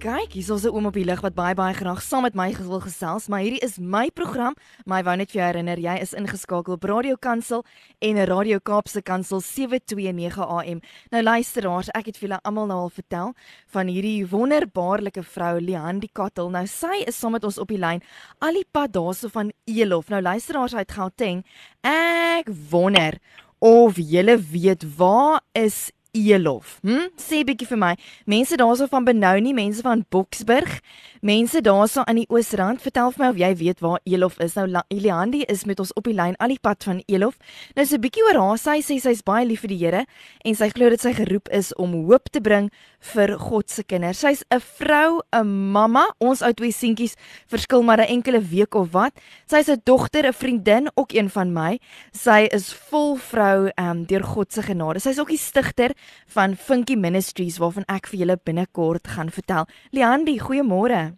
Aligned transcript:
Kyk, 0.00 0.32
hier's 0.32 0.48
ons 0.48 0.64
'n 0.64 0.72
oom 0.72 0.86
op 0.86 0.94
die 0.96 1.04
lig 1.04 1.20
wat 1.20 1.34
baie 1.34 1.54
baie 1.54 1.74
graag 1.74 2.00
saam 2.00 2.22
met 2.22 2.34
my 2.34 2.56
wil 2.56 2.80
gesels, 2.80 3.28
maar 3.28 3.40
hierdie 3.40 3.60
is 3.60 3.76
my 3.78 4.08
program. 4.10 4.54
My 4.86 5.02
wou 5.02 5.14
net 5.14 5.30
vir 5.30 5.42
jou 5.42 5.46
herinner, 5.52 5.76
jy 5.76 6.00
is 6.00 6.14
ingeskakel 6.14 6.72
op 6.72 6.84
Radio 6.84 7.16
Kansel 7.16 7.64
en 8.00 8.24
Radio 8.24 8.58
Kaapse 8.60 9.02
Kansel 9.02 9.40
729 9.40 10.38
AM. 10.38 10.80
Nou 11.10 11.22
luisteraars, 11.22 11.90
ek 11.92 12.06
het 12.06 12.16
vir 12.16 12.28
julle 12.28 12.40
almal 12.44 12.66
nou 12.66 12.78
al 12.78 12.88
vertel 12.88 13.34
van 13.66 13.86
hierdie 13.88 14.24
wonderbaarlike 14.24 15.22
vrou 15.22 15.60
Lian 15.60 16.00
die 16.00 16.10
Kattel. 16.10 16.48
Nou 16.48 16.66
sy 16.66 17.04
is 17.06 17.18
saam 17.18 17.32
met 17.32 17.44
ons 17.44 17.58
op 17.58 17.68
die 17.68 17.76
lyn 17.76 18.00
al 18.40 18.54
die 18.54 18.66
pad 18.72 18.92
daarso 18.92 19.28
van 19.28 19.52
Elof. 19.66 20.08
Nou 20.08 20.22
luisteraars 20.22 20.74
uit 20.74 20.92
Gauteng. 20.92 21.44
Ek 21.82 22.48
wonder 22.70 23.20
of 23.58 23.96
julle 23.96 24.38
weet 24.38 24.96
waar 24.96 25.42
is 25.52 25.90
Elof. 26.12 26.78
Hm? 26.82 27.08
Sê 27.20 27.42
bietjie 27.46 27.68
vir 27.68 27.78
my. 27.78 27.90
Mense 28.26 28.56
daarso 28.56 28.86
van 28.90 29.04
Benoni, 29.04 29.52
mense 29.54 29.82
van 29.82 30.04
Boksburg, 30.10 30.80
mense 31.22 31.60
daarso 31.62 32.02
aan 32.06 32.20
die 32.22 32.26
Oosrand, 32.28 32.82
vertel 32.82 33.12
vir 33.14 33.24
my 33.24 33.30
of 33.30 33.40
jy 33.40 33.50
weet 33.60 33.82
waar 33.84 34.00
Elof 34.04 34.38
is. 34.40 34.56
Nou 34.56 34.82
Eliandi 34.88 35.42
is 35.48 35.64
met 35.68 35.80
ons 35.80 35.92
op 35.98 36.08
die 36.08 36.16
lyn 36.16 36.36
al 36.40 36.54
die 36.54 36.60
pad 36.60 36.82
van 36.84 37.02
Elof. 37.06 37.38
Nou 37.76 37.86
so 37.86 37.96
'n 37.96 38.00
bietjie 38.00 38.24
oor 38.24 38.40
haar. 38.40 38.58
Sy 38.58 38.80
sê 38.82 39.00
sy's 39.00 39.22
baie 39.22 39.46
lief 39.46 39.60
vir 39.60 39.68
die 39.68 39.78
Here 39.80 40.06
en 40.44 40.54
sy 40.54 40.68
glo 40.70 40.90
dit 40.90 41.00
sy 41.00 41.12
geroep 41.12 41.48
is 41.50 41.72
om 41.76 41.92
hoop 41.92 42.30
te 42.30 42.40
bring 42.40 42.70
vir 43.00 43.38
God 43.38 43.70
se 43.70 43.82
kinders. 43.82 44.18
Sy's 44.18 44.44
'n 44.50 44.60
vrou, 44.60 45.22
'n 45.32 45.46
mamma. 45.72 46.06
Ons 46.20 46.42
ou 46.42 46.52
twee 46.52 46.72
seentjies 46.72 47.16
verskil 47.48 47.82
maar 47.82 47.98
'n 47.98 48.08
enkele 48.08 48.40
week 48.40 48.74
of 48.74 48.92
wat. 48.92 49.12
Sy's 49.46 49.68
'n 49.68 49.80
dogter, 49.84 50.26
'n 50.26 50.32
vriendin, 50.32 50.90
ook 50.94 51.12
een 51.12 51.30
van 51.30 51.52
my. 51.52 51.78
Sy 52.12 52.48
is 52.50 52.72
vol 52.72 53.16
vrou 53.16 53.70
ehm 53.76 53.90
um, 53.90 54.04
deur 54.04 54.24
God 54.24 54.52
se 54.52 54.62
genade. 54.62 55.00
Sy's 55.00 55.18
ook 55.18 55.28
die 55.28 55.38
stigter 55.38 55.90
van 56.26 56.56
Funky 56.56 56.94
Ministries 56.94 57.58
waarvan 57.58 57.84
ek 57.88 58.06
vir 58.06 58.18
julle 58.18 58.38
binnekort 58.44 59.08
gaan 59.08 59.30
vertel. 59.30 59.66
Liandi, 59.90 60.38
goeiemôre. 60.38 61.16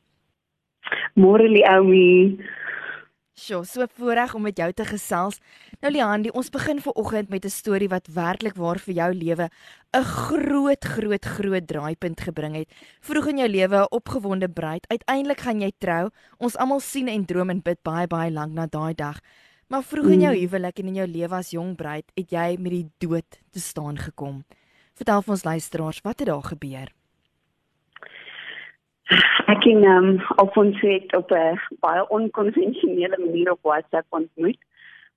Môre 1.15 1.49
Liami. 1.49 2.39
Sjoe, 3.33 3.65
so 3.65 3.87
voorreg 3.97 4.35
om 4.37 4.43
met 4.45 4.59
jou 4.61 4.69
te 4.77 4.85
gesels. 4.85 5.39
Nou 5.81 5.91
Liandi, 5.91 6.29
ons 6.37 6.51
begin 6.53 6.79
vanoggend 6.85 7.31
met 7.31 7.45
'n 7.45 7.51
storie 7.51 7.89
wat 7.89 8.07
werklik 8.07 8.57
waar 8.57 8.79
vir 8.79 8.95
jou 8.95 9.13
lewe 9.13 9.49
'n 9.97 10.05
groot 10.05 10.85
groot 10.85 11.25
groot 11.25 11.67
draaipunt 11.67 12.21
gebring 12.21 12.55
het. 12.55 12.69
Vroeg 13.01 13.27
in 13.27 13.39
jou 13.39 13.49
lewe 13.49 13.77
'n 13.77 13.91
opgewonde 13.91 14.49
bruid, 14.49 14.85
uiteindelik 14.89 15.41
gaan 15.41 15.61
jy 15.61 15.73
trou. 15.79 16.11
Ons 16.39 16.57
almal 16.57 16.81
sien 16.81 17.09
en 17.09 17.25
droom 17.25 17.51
en 17.51 17.63
bid 17.63 17.83
baie 17.83 18.07
baie 18.07 18.31
lank 18.31 18.53
na 18.53 18.67
daai 18.67 18.95
dag. 18.95 19.21
Maar 19.69 19.83
vroeg 19.83 20.11
in 20.11 20.21
jou 20.21 20.35
huwelik 20.37 20.79
en 20.79 20.87
in 20.87 20.95
jou 20.95 21.07
lewe 21.07 21.35
as 21.35 21.51
jong 21.51 21.77
bruid, 21.77 22.05
het 22.15 22.31
jy 22.31 22.57
met 22.61 22.73
die 22.73 22.91
dood 22.99 23.41
te 23.51 23.61
staan 23.61 23.99
gekom. 23.99 24.45
Vertel 25.03 25.23
vir 25.27 25.35
ons 25.35 25.45
luisteraars, 25.45 26.01
wat 26.07 26.21
het 26.23 26.29
daar 26.29 26.45
gebeur? 26.47 26.91
Ek 29.51 29.65
en 29.67 29.87
um, 29.93 30.11
Alfons 30.39 30.79
het 30.81 31.17
op 31.19 31.33
'n 31.35 31.59
baie 31.83 32.05
onkonvensionele 32.09 33.19
manier 33.19 33.51
op 33.51 33.59
WhatsApp 33.63 34.07
ontmoet. 34.09 34.61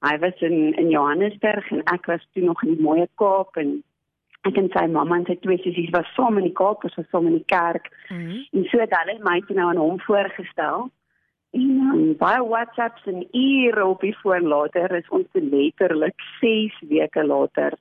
Hy 0.08 0.16
was 0.24 0.42
in 0.42 0.74
in 0.74 0.90
Johannesburg 0.90 1.70
en 1.72 1.84
ek 1.84 2.06
was 2.06 2.28
toe 2.34 2.44
nog 2.44 2.64
in 2.64 2.74
die 2.74 2.82
mooi 2.82 3.06
Kaap 3.16 3.58
en 3.58 3.84
ek 4.42 4.58
en 4.58 4.70
sy 4.74 4.88
mamma 4.88 5.16
en 5.16 5.26
sy 5.26 5.38
twee 5.42 5.58
sissies 5.58 5.94
was 5.94 6.14
saam 6.16 6.38
in 6.38 6.50
die 6.50 6.58
Kaap, 6.62 6.84
ons 6.84 6.96
was 6.96 7.10
saam 7.12 7.28
in 7.28 7.38
die 7.38 7.46
kerk. 7.46 7.94
Mm 8.10 8.26
-hmm. 8.26 8.46
En 8.54 8.64
so 8.64 8.80
het 8.80 8.98
hulle 8.98 9.20
my 9.22 9.40
toe 9.42 9.56
nou 9.56 9.70
aan 9.70 9.84
hom 9.86 10.00
voorgestel. 10.00 10.90
En 11.52 11.62
um, 11.62 12.18
baie 12.18 12.48
WhatsApps 12.48 13.06
en 13.06 13.28
ure 13.32 13.86
op 13.86 14.02
die 14.02 14.16
foon 14.16 14.48
later 14.48 14.92
is 14.96 15.10
ons 15.10 15.28
letterlik 15.32 16.20
6 16.42 16.82
weke 16.90 17.26
later 17.26 17.78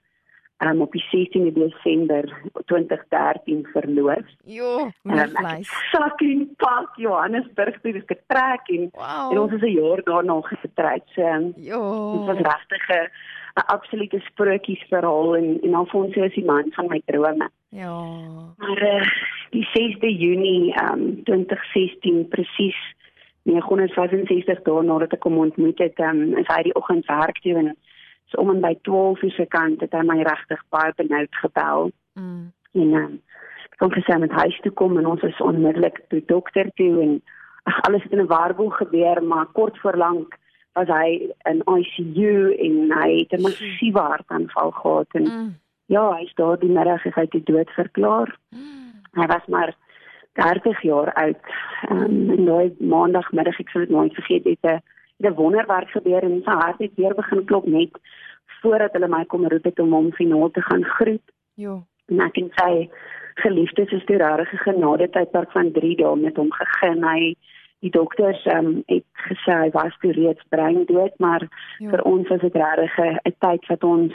um, 0.58 0.80
op 0.80 0.92
die 0.92 1.04
16de 1.04 1.52
Desember 1.52 2.50
2013 2.64 3.66
verloof. 3.72 4.26
Jo, 4.44 4.90
nice. 5.02 5.42
Um, 5.42 5.62
Sakkie 5.90 6.52
Park 6.56 6.96
Johannesburg 6.96 7.80
toe 7.80 7.92
is 7.92 8.02
getrek 8.06 8.68
en, 8.68 8.88
wow. 8.92 9.32
en 9.32 9.38
ons 9.38 9.52
is 9.52 9.60
'n 9.60 9.78
jaar 9.80 10.02
daarna 10.02 10.40
getroud. 10.40 11.02
So, 11.14 11.52
jo. 11.56 11.80
Dit 12.12 12.26
was 12.26 12.38
regtig 12.52 12.88
'n 13.54 13.66
absolute 13.66 14.20
sprokiesverhaal 14.20 15.36
en 15.36 15.60
en 15.62 15.74
Alfonso 15.74 16.22
is 16.22 16.34
die 16.34 16.44
man 16.44 16.70
van 16.70 16.86
my 16.86 17.02
drome. 17.04 17.50
Ja. 17.68 18.02
Maar 18.56 18.82
uh, 18.82 19.06
die 19.50 19.68
6de 19.72 20.18
Junie 20.18 20.82
um, 20.82 21.22
2016 21.24 22.28
presies 22.28 22.76
965 23.42 24.62
dae 24.62 24.82
nadat 24.82 25.12
ek 25.12 25.22
hom 25.22 25.38
ontmoet 25.38 25.78
het, 25.78 25.98
um, 26.00 26.36
is 26.40 26.48
hy 26.48 26.62
die 26.62 26.74
oggend 26.74 27.06
werk 27.06 27.40
toe 27.44 27.56
en 27.60 27.76
so 28.34 28.40
om 28.40 28.50
en 28.50 28.60
by 28.60 28.74
12 28.82 29.22
uur 29.22 29.30
se 29.30 29.46
kant 29.46 29.80
het 29.80 29.92
hy 29.92 30.02
my 30.02 30.22
regtig 30.22 30.62
baie 30.74 30.92
benoud 30.96 31.40
gebel. 31.42 31.90
Mm. 32.14 32.52
En 32.74 32.94
um, 33.00 33.20
kon 33.78 33.92
gesê 33.92 34.18
met 34.18 34.30
huis 34.30 34.60
toe 34.62 34.72
kom 34.72 34.98
en 34.98 35.06
ons 35.06 35.22
is 35.22 35.40
onmiddellik 35.40 36.00
by 36.10 36.22
dokter 36.26 36.70
toe 36.78 37.02
en 37.02 37.20
ag 37.70 37.80
alles 37.88 38.02
het 38.02 38.12
in 38.12 38.22
'n 38.22 38.32
warboel 38.32 38.70
gebeur 38.70 39.22
maar 39.22 39.46
kort 39.46 39.78
voor 39.78 39.96
lank 39.96 40.38
was 40.74 40.88
hy 40.88 41.30
in 41.50 41.62
ICU 41.66 42.54
en 42.66 42.92
hy 43.00 43.10
het 43.18 43.32
'n 43.32 43.42
massiewe 43.42 44.00
hartaanval 44.00 44.70
gehad 44.70 45.06
en 45.12 45.22
mm. 45.22 45.54
ja, 45.86 46.12
hy 46.16 46.22
is 46.22 46.34
daar 46.34 46.58
die 46.58 46.70
middag 46.70 47.04
is 47.04 47.14
hy 47.14 47.26
te 47.26 47.42
dood 47.42 47.70
verklaar. 47.70 48.38
Mm. 48.50 48.92
Hy 49.12 49.26
was 49.26 49.46
maar 49.46 49.76
30 50.32 50.82
jaar 50.82 51.12
oud. 51.12 51.44
Um, 51.90 52.44
nou 52.44 52.74
maandagmiddag 52.78 53.58
ek 53.60 53.68
sal 53.68 53.80
dit 53.80 53.90
nooit 53.90 54.14
vergeet 54.14 54.44
het 54.44 54.58
'n 54.62 54.82
wonderwerk 55.16 55.90
gebeur 55.90 56.22
en 56.22 56.42
sy 56.44 56.50
hart 56.50 56.78
het 56.78 56.94
weer 56.96 57.14
begin 57.14 57.44
klop 57.44 57.66
net 57.66 57.90
voordat 58.60 58.92
hulle 58.92 59.08
my 59.08 59.24
kom 59.24 59.46
roep 59.46 59.64
het 59.64 59.78
om 59.78 59.92
hom 59.92 60.12
finaal 60.12 60.50
te 60.50 60.62
gaan 60.62 60.84
groet. 60.84 61.32
Ja. 61.54 61.82
En 62.06 62.20
ek 62.20 62.36
en 62.36 62.50
sy 62.60 62.88
geliefdes 63.34 63.92
is 63.92 64.04
toe 64.04 64.16
regtig 64.16 64.52
'n 64.52 64.64
genade 64.68 65.08
tydperk 65.10 65.50
van 65.52 65.72
3 65.72 65.96
dae 65.96 66.16
met 66.16 66.36
hom 66.36 66.52
gegeen. 66.52 67.04
Hy 67.04 67.34
die 67.84 67.90
dokters 67.90 68.46
um, 68.46 68.82
het 68.86 69.04
gesê 69.28 69.52
hy 69.52 69.70
was 69.70 69.96
toe 70.00 70.12
reeds 70.12 70.44
breindood, 70.48 71.12
maar 71.18 71.42
jo. 71.78 71.90
vir 71.90 72.02
ons 72.02 72.28
was 72.28 72.40
dit 72.40 72.54
regtig 72.54 72.98
'n 72.98 73.36
tyd 73.38 73.66
wat 73.66 73.84
ons 73.84 74.14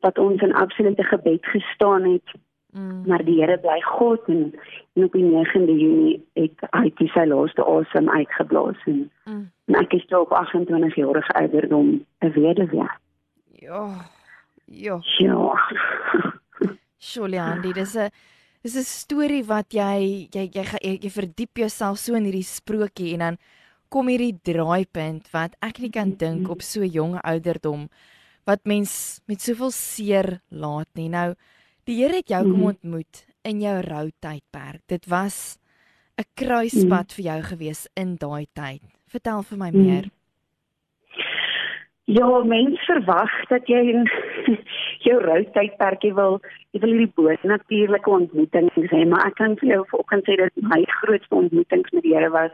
wat 0.00 0.18
ons 0.18 0.42
in 0.42 0.54
absolute 0.54 1.04
gebed 1.04 1.46
gestaan 1.46 2.04
het. 2.12 2.28
Mm. 2.72 3.02
Maar 3.06 3.24
die 3.24 3.36
Here 3.36 3.58
bly 3.60 3.80
God 3.84 4.28
en, 4.32 4.54
en 4.96 5.04
op 5.04 5.12
die 5.12 5.24
9de 5.24 5.74
Junie 5.76 6.14
het 6.38 6.62
hy 6.72 7.08
sy 7.12 7.24
laaste 7.28 7.64
asem 7.68 8.08
uitgeblaas 8.08 8.80
en, 8.88 9.02
mm. 9.28 9.42
en 9.68 9.76
ek 9.82 9.92
is 9.98 10.06
toe 10.08 10.22
op 10.24 10.32
28 10.32 10.96
jarige 10.96 11.34
ouderdom 11.36 11.90
'n 12.24 12.32
weduwee. 12.32 12.88
Ja. 13.60 13.88
Ja. 14.64 14.98
Ja. 15.18 15.52
Julian, 17.12 17.60
dit 17.60 17.76
is 17.76 17.94
'n 17.96 18.08
dis 18.62 18.76
'n 18.76 18.86
storie 18.86 19.44
wat 19.44 19.72
jy 19.72 20.28
jy 20.32 20.48
jy 20.52 20.64
jy, 20.80 20.98
jy 21.02 21.10
verdiep 21.10 21.56
jouself 21.58 21.98
so 21.98 22.14
in 22.14 22.24
hierdie 22.24 22.46
sprokie 22.46 23.12
en 23.12 23.18
dan 23.18 23.36
kom 23.88 24.08
hierdie 24.08 24.38
draaipunt 24.42 25.28
wat 25.32 25.56
ek 25.60 25.78
nie 25.78 25.90
kan 25.90 26.16
dink 26.16 26.48
op 26.48 26.62
so 26.62 26.80
jong 26.80 27.18
ouderdom 27.20 27.88
wat 28.46 28.64
mens 28.64 29.20
met 29.26 29.40
soveel 29.40 29.70
seer 29.70 30.40
laat 30.48 30.88
nie. 30.94 31.08
Nou 31.08 31.34
die 31.84 31.98
Here 32.02 32.20
het 32.20 32.28
jou 32.28 32.42
kom 32.42 32.58
mhm. 32.58 32.70
ontmoet 32.74 33.26
in 33.42 33.60
jou 33.60 33.80
rou 33.80 34.06
tydperk. 34.22 34.82
Dit 34.86 35.06
was 35.06 35.58
'n 36.16 36.28
kruispunt 36.34 37.10
mm. 37.10 37.14
vir 37.16 37.24
jou 37.24 37.40
gewees 37.42 37.88
in 37.94 38.16
daai 38.16 38.46
tyd. 38.52 38.82
Vertel 39.06 39.42
vir 39.42 39.58
my 39.58 39.70
mhm. 39.70 39.82
meer. 39.82 40.04
Mm. 40.04 40.22
Ja, 42.04 42.42
mens 42.44 42.80
verwag 42.84 43.30
dat 43.48 43.68
jy 43.70 43.78
in 43.94 44.08
jou 45.06 45.20
routydperkie 45.22 46.10
wil, 46.14 46.40
jy 46.74 46.80
wil 46.82 46.90
hierdie 46.90 47.12
boonatuurlike 47.14 48.10
ontmoetings 48.10 48.90
hê, 48.90 49.04
maar 49.06 49.28
ek 49.28 49.38
kan 49.38 49.54
vir 49.60 49.68
jou 49.68 49.84
vanoggend 49.92 50.26
sê 50.26 50.36
dat 50.40 50.64
my 50.66 50.80
grootste 50.98 51.38
ontmoetings 51.38 51.94
met 51.94 52.02
die 52.02 52.14
Here 52.16 52.32
was 52.34 52.50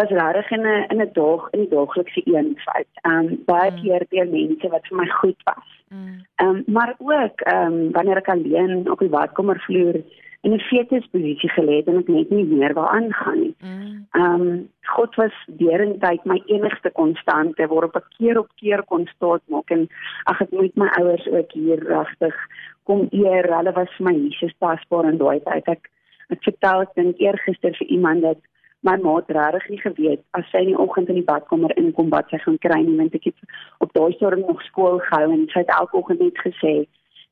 was 0.00 0.10
regtig 0.20 0.50
in 0.56 0.64
'n 0.66 0.84
in 0.92 1.00
'n 1.02 1.10
dag 1.12 1.48
in 1.50 1.60
die 1.60 1.72
daaglikse 1.74 2.22
eenvoud. 2.24 2.90
Ehm 3.02 3.18
um, 3.18 3.42
baie 3.44 3.70
mm. 3.70 3.80
keer 3.82 4.02
deur 4.08 4.28
mense 4.36 4.68
wat 4.74 4.86
vir 4.88 4.96
my 4.96 5.08
goed 5.20 5.40
was. 5.50 5.68
Mm. 5.88 6.24
Ehm 6.36 6.48
um, 6.48 6.62
maar 6.66 6.94
ook 6.98 7.40
ehm 7.40 7.72
um, 7.72 7.92
wanneer 7.92 8.16
ek 8.22 8.32
alleen 8.34 8.90
op 8.90 8.98
die 8.98 9.14
badkamervloer 9.16 9.96
in 10.40 10.52
'n 10.54 10.60
fetusposisie 10.70 11.50
gelê 11.50 11.74
het 11.76 11.86
en 11.86 11.98
ek 11.98 12.08
net 12.08 12.30
nie 12.30 12.44
meer 12.44 12.74
wou 12.74 12.86
aangaan 12.86 13.40
nie. 13.40 13.54
Mm. 13.60 14.06
Ehm 14.10 14.40
um, 14.40 14.68
God 14.94 15.14
was 15.14 15.34
derentyd 15.46 16.24
my 16.24 16.42
enigste 16.46 16.90
konstante 16.90 17.66
waarop 17.66 17.96
ek 17.96 18.08
keer 18.18 18.38
op 18.38 18.50
keer 18.54 18.82
kon 18.82 19.06
staat 19.06 19.42
maak 19.46 19.70
en 19.70 19.88
ag 20.24 20.40
ek 20.40 20.50
moet 20.50 20.76
my 20.76 20.88
ouers 21.00 21.26
ook 21.26 21.52
hier 21.52 21.80
regtig 21.88 22.36
kom 22.84 23.08
eer. 23.10 23.50
Hulle 23.56 23.72
was 23.72 23.96
vir 23.96 24.06
my 24.06 24.14
Jesus 24.14 24.54
paspoort 24.58 25.06
en 25.10 25.18
daai 25.18 25.40
tyd 25.40 25.66
ek 25.68 25.90
ek 26.28 26.42
vertel 26.44 26.80
ek 26.86 26.94
dink 26.94 27.18
eergister 27.18 27.74
vir 27.80 27.88
iemand 27.88 28.22
dat 28.22 28.40
my 28.86 28.94
ma 29.02 29.16
het 29.16 29.30
regtig 29.34 29.68
nie 29.72 29.80
geweet 29.82 30.22
as 30.38 30.46
sy 30.52 30.62
in 30.64 30.72
die 30.72 30.78
oggend 30.84 31.08
in 31.08 31.18
die 31.20 31.28
badkamer 31.30 31.74
inkom 31.80 32.12
wat 32.14 32.30
sy 32.30 32.38
gaan 32.44 32.58
kry 32.66 32.78
nie 32.84 32.98
want 33.00 33.16
ek 33.18 33.30
het 33.30 33.58
op 33.84 33.92
daai 33.96 34.12
stadium 34.16 34.46
nog 34.46 34.62
skool 34.66 35.00
gehou 35.08 35.32
en 35.34 35.48
sy 35.52 35.64
het 35.64 35.74
elke 35.78 35.98
oggend 35.98 36.22
net 36.24 36.38
gesê 36.44 36.74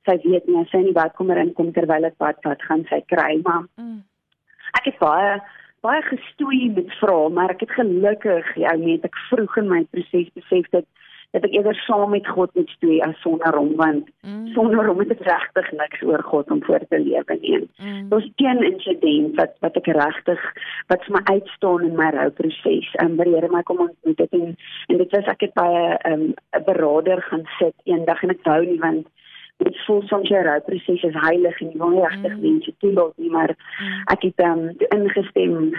sy 0.08 0.16
weet 0.24 0.48
nie 0.48 0.58
as 0.62 0.72
sy 0.74 0.82
nie 0.82 0.96
wat 0.96 1.14
kom 1.18 1.30
er 1.30 1.42
in 1.42 1.54
kom 1.54 1.72
terwyl 1.76 2.08
ek 2.10 2.18
wat 2.22 2.42
wat 2.48 2.66
gaan 2.70 2.82
sy 2.90 3.00
kry 3.12 3.30
maar 3.44 3.62
mm. 3.78 4.02
ek 4.80 4.90
het 4.90 4.98
baie 5.02 5.38
baie 5.86 6.02
gestoei 6.02 6.70
met 6.74 6.90
vra, 7.00 7.28
maar 7.28 7.52
ek 7.54 7.62
het 7.66 7.74
gelukkig 7.78 8.48
jou 8.58 8.76
net 8.82 9.04
ek 9.06 9.18
vroeg 9.28 9.58
in 9.60 9.68
my 9.70 9.82
proses 9.92 10.32
besef 10.38 10.66
dat 10.74 10.86
dat 11.36 11.44
ek 11.44 11.52
eerder 11.52 11.76
saam 11.84 12.10
met 12.14 12.28
God 12.32 12.54
moet 12.56 12.70
stoei 12.72 12.96
as 13.04 13.18
sonder 13.20 13.56
hom 13.58 13.74
want 13.76 14.08
mm. 14.24 14.46
sonder 14.56 14.86
hom 14.88 15.02
het 15.02 15.10
ek 15.12 15.24
regtig 15.28 15.66
niks 15.76 16.04
oor 16.08 16.22
God 16.30 16.52
om 16.54 16.62
voor 16.64 16.84
te 16.88 17.00
lewe 17.02 17.36
nie. 17.42 17.58
Mm. 17.76 18.06
Daar's 18.12 18.28
een 18.40 18.62
insident 18.70 19.36
wat 19.40 19.52
wat 19.64 19.76
ek 19.80 19.90
regtig 19.98 20.46
wat 20.92 21.04
vir 21.04 21.16
my 21.18 21.22
uitstaan 21.34 21.84
in 21.90 21.98
my 21.98 22.08
rouproses. 22.16 22.88
Ehm 22.96 23.12
um, 23.12 23.18
by 23.20 23.26
die 23.28 23.34
Here 23.36 23.50
my 23.52 23.62
kom 23.68 23.82
ontmoet 23.84 24.22
het 24.24 24.38
en 24.38 24.54
en 24.88 25.02
dit 25.02 25.18
was 25.18 25.28
ek 25.34 25.44
het 25.48 25.52
by 25.60 25.68
'n 25.68 26.12
um, 26.12 26.24
'n 26.56 26.64
beraader 26.70 27.22
gaan 27.28 27.44
sit 27.58 27.76
eendag 27.84 28.22
en 28.22 28.32
ek 28.36 28.44
wou 28.48 28.62
nie 28.64 28.80
want 28.80 29.06
dit 29.64 29.76
voel 29.86 30.02
soms 30.08 30.28
jou 30.28 30.42
rouproses 30.44 31.02
is 31.02 31.20
heilig 31.28 31.60
en 31.60 31.70
jy 31.70 31.78
wil 31.78 31.92
nie 31.92 32.06
regtig 32.06 32.32
mm. 32.32 32.40
mense 32.48 32.72
toelaat 32.78 33.16
nie 33.16 33.30
maar 33.30 33.52
mm. 33.56 34.02
ek 34.16 34.22
het 34.30 34.40
um, 34.48 34.64
ingestem 34.96 35.76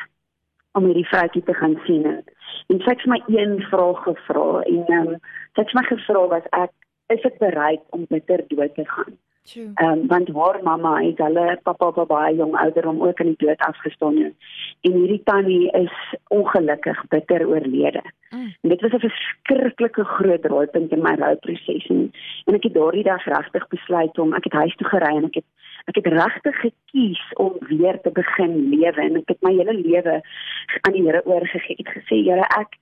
om 0.78 0.86
hierdie 0.86 1.08
vroutjie 1.10 1.44
te 1.44 1.54
gaan 1.54 1.76
sien. 1.86 2.06
En 2.06 2.24
sy 2.68 2.94
het 2.94 3.06
my 3.08 3.20
een 3.32 3.62
vraag 3.72 4.04
gevra 4.04 4.62
en 4.64 4.92
um, 4.98 5.14
sy 5.56 5.64
het 5.64 5.74
my 5.78 5.84
gevra 5.88 6.26
was 6.34 6.50
ek 6.58 6.74
is 7.16 7.24
ek 7.28 7.40
bereid 7.40 7.84
om 7.96 8.04
bitter 8.12 8.44
dood 8.52 8.74
te 8.76 8.84
gaan. 8.86 9.16
Ehm 9.56 9.92
um, 9.92 10.08
want 10.08 10.30
haar 10.34 10.60
mamma 10.64 10.94
het 11.02 11.18
hulle 11.18 11.60
pappa 11.64 11.88
op 11.88 12.08
baie 12.08 12.36
jong 12.36 12.56
ouderdom 12.56 13.04
ook 13.04 13.20
in 13.20 13.26
die 13.26 13.46
dood 13.46 13.60
afgestaan 13.60 14.18
en 14.18 14.36
hierdie 14.82 15.22
tannie 15.24 15.72
is 15.72 16.16
ongelukkig 16.28 17.08
bitter 17.08 17.48
oorlede. 17.48 18.02
Mm. 18.30 18.54
En 18.62 18.70
dit 18.70 18.82
was 18.82 18.92
'n 18.92 19.00
verskriklike 19.00 20.04
groot 20.04 20.42
draaipunt 20.42 20.92
in 20.92 21.02
my 21.02 21.16
rouproses 21.16 21.88
en, 21.88 22.12
en 22.46 22.54
ek 22.54 22.64
het 22.64 22.74
daardie 22.74 23.04
dag 23.04 23.24
regtig 23.26 23.68
besluit 23.68 24.20
om 24.20 24.34
ek 24.34 24.44
het 24.44 24.54
huis 24.54 24.76
toe 24.76 24.88
gery 24.88 25.16
en 25.16 25.26
ek 25.26 25.36
het 25.36 25.46
ek 25.88 25.96
het 25.96 26.08
regtig 26.14 26.60
gekies 26.60 27.24
om 27.34 27.54
weer 27.60 28.02
te 28.02 28.12
begin 28.12 28.70
lewe 28.70 29.02
en 29.02 29.16
ek 29.16 29.28
het 29.28 29.42
my 29.42 29.54
hele 29.56 29.74
lewe 29.74 30.22
aan 30.82 30.94
die 30.94 31.04
Here 31.04 31.26
oorgegee. 31.26 31.76
Ek 31.80 31.88
het 31.88 31.94
gesê, 31.96 32.16
Here, 32.28 32.44
ek 32.60 32.76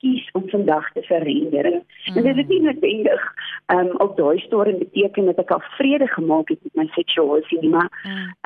kies 0.00 0.30
om 0.32 0.48
vandag 0.48 0.92
te 0.92 1.02
verrender. 1.02 1.64
En, 1.64 1.82
mm. 2.06 2.16
en 2.16 2.22
dit 2.22 2.36
is 2.36 2.46
nie 2.46 2.60
noodwendig 2.60 3.26
um 3.74 3.90
op 3.96 4.16
daai 4.16 4.38
storie 4.38 4.76
beteken 4.78 5.24
dat 5.24 5.38
ek 5.38 5.50
al 5.50 5.62
vrede 5.76 6.06
gemaak 6.06 6.48
het 6.48 6.62
met 6.62 6.74
my 6.74 6.86
seksualiteit 6.96 7.60
nie, 7.60 7.70
maar 7.70 7.90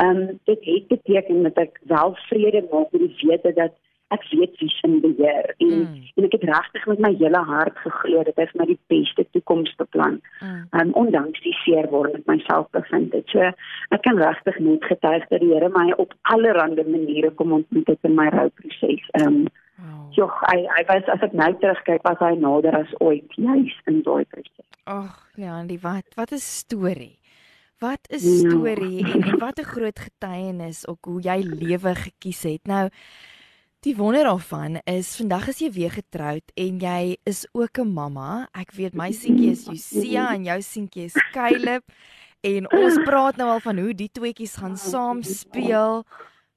um 0.04 0.26
dit 0.44 0.64
het 0.64 0.86
beteken 0.88 1.42
dat 1.42 1.60
ek 1.66 1.80
wel 1.90 2.16
vrede 2.28 2.66
maak 2.70 2.92
met 2.92 3.06
die 3.06 3.28
wete 3.28 3.52
dat 3.52 3.72
ek 4.14 4.26
weet 4.30 4.54
wie 4.60 4.70
se 4.72 4.90
beheer 5.04 5.50
en 5.58 5.74
mm. 5.74 6.04
en 6.16 6.28
ek 6.28 6.36
het 6.38 6.46
regtig 6.50 6.86
met 6.92 7.02
my 7.06 7.12
hele 7.22 7.42
hart 7.50 7.80
geglo 7.86 8.22
dat 8.28 8.38
ek 8.44 8.54
my 8.60 8.68
die 8.70 8.78
beste 8.92 9.26
toekoms 9.36 9.74
beplan. 9.80 10.20
Mm. 10.40 10.62
Um 10.80 10.94
ondanks 11.04 11.42
die 11.46 11.56
seer 11.64 11.90
waar 11.92 12.10
ek 12.12 12.26
myself 12.30 12.70
bevind 12.76 13.12
het. 13.16 13.26
So 13.34 13.50
ek 13.96 14.06
kan 14.06 14.20
regtig 14.22 14.58
net 14.68 14.86
getuig 14.92 15.28
dat 15.28 15.40
die 15.40 15.52
Here 15.54 15.68
my 15.74 15.90
op 16.02 16.14
allerlei 16.34 16.86
maniere 16.86 17.30
kom 17.38 17.52
ontmoet 17.52 17.92
het 17.92 18.10
in 18.10 18.16
my 18.18 18.30
rouproses. 18.34 19.04
Um 19.24 19.44
Oh. 19.74 20.06
Jo, 20.14 20.28
hy 20.46 20.60
hy 20.70 20.84
was 20.86 21.08
as 21.10 21.22
ek 21.26 21.32
nou 21.34 21.50
terugkyk, 21.58 22.04
was 22.06 22.20
hy 22.22 22.36
nader 22.38 22.76
as 22.78 22.92
ooit 23.02 23.32
juis 23.34 23.74
in 23.90 24.04
daai 24.06 24.22
proses. 24.30 24.68
Ag, 24.86 25.16
ja, 25.40 25.58
en 25.58 25.66
die 25.66 25.80
wat 25.82 26.14
wat 26.14 26.30
'n 26.30 26.38
storie. 26.38 27.18
Wat 27.82 28.06
'n 28.06 28.22
ja. 28.22 28.34
storie 28.38 29.02
ja. 29.02 29.10
en, 29.14 29.22
en 29.32 29.38
wat 29.42 29.58
'n 29.58 29.72
groot 29.74 29.98
getuienis 29.98 30.86
ook 30.86 31.04
hoe 31.04 31.20
jy 31.20 31.38
lewe 31.42 31.94
gekies 31.94 32.42
het. 32.42 32.62
Nou 32.70 32.88
Die 33.84 33.96
wonder 33.96 34.24
daarvan 34.24 34.78
is 34.88 35.10
vandag 35.18 35.50
is 35.52 35.58
jy 35.60 35.68
weer 35.74 35.90
getroud 35.92 36.52
en 36.56 36.78
jy 36.80 37.16
is 37.28 37.42
ook 37.52 37.78
'n 37.82 37.92
mamma. 37.92 38.48
Ek 38.56 38.72
weet 38.72 38.94
my 38.96 39.10
seentjie 39.12 39.50
is 39.50 39.66
Lucia 39.68 40.32
en 40.32 40.44
jou 40.44 40.60
seentjie 40.60 41.04
is 41.04 41.16
Caleb 41.32 41.82
en 42.40 42.72
ons 42.72 42.96
praat 43.04 43.36
nou 43.36 43.48
al 43.50 43.60
van 43.60 43.78
hoe 43.78 43.92
die 43.92 44.08
tweeetjies 44.08 44.56
gaan 44.56 44.76
saam 44.76 45.22
speel. 45.22 46.06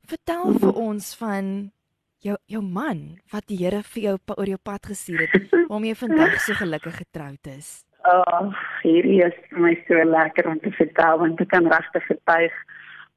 Vertel 0.08 0.54
vir 0.54 0.74
ons 0.74 1.16
van 1.16 1.72
jou 2.24 2.38
jou 2.46 2.62
man 2.62 3.20
wat 3.32 3.44
die 3.48 3.58
Here 3.58 3.84
vir 3.84 4.04
jou 4.04 4.18
oor 4.38 4.48
jou 4.48 4.60
pad 4.64 4.86
gestuur 4.86 5.28
het 5.28 5.52
om 5.68 5.84
jy 5.84 5.96
vandag 5.96 6.40
so 6.40 6.54
gelukkig 6.54 6.96
getroud 6.96 7.48
is. 7.58 7.84
Ag, 8.04 8.24
oh, 8.24 8.54
hierdie 8.84 9.22
is 9.28 9.36
vir 9.50 9.60
my 9.60 9.76
so 9.88 10.04
lekker 10.04 10.48
om 10.48 10.60
te 10.60 10.72
vertel 10.72 11.20
want 11.20 11.42
ek 11.42 11.50
kan 11.50 11.68
regtig 11.68 12.08
getuig 12.08 12.54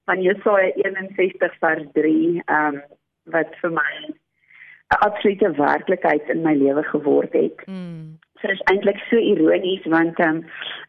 van 0.04 0.18
Jesaja 0.18 0.74
61 0.74 1.58
vers 1.60 1.86
3. 1.94 2.42
Ehm 2.46 2.74
um, 2.74 2.82
wat 3.24 3.54
vir 3.60 3.70
my 3.70 3.92
'n 4.90 5.02
absolute 5.06 5.50
werklikheid 5.56 6.28
in 6.28 6.42
my 6.42 6.54
lewe 6.54 6.82
geword 6.82 7.32
het. 7.32 7.66
Mm. 7.66 8.18
So 8.40 8.48
dit 8.48 8.56
is 8.56 8.72
eintlik 8.72 8.98
so 9.08 9.16
ironies 9.16 9.84
want 9.92 10.20
um, 10.24 10.40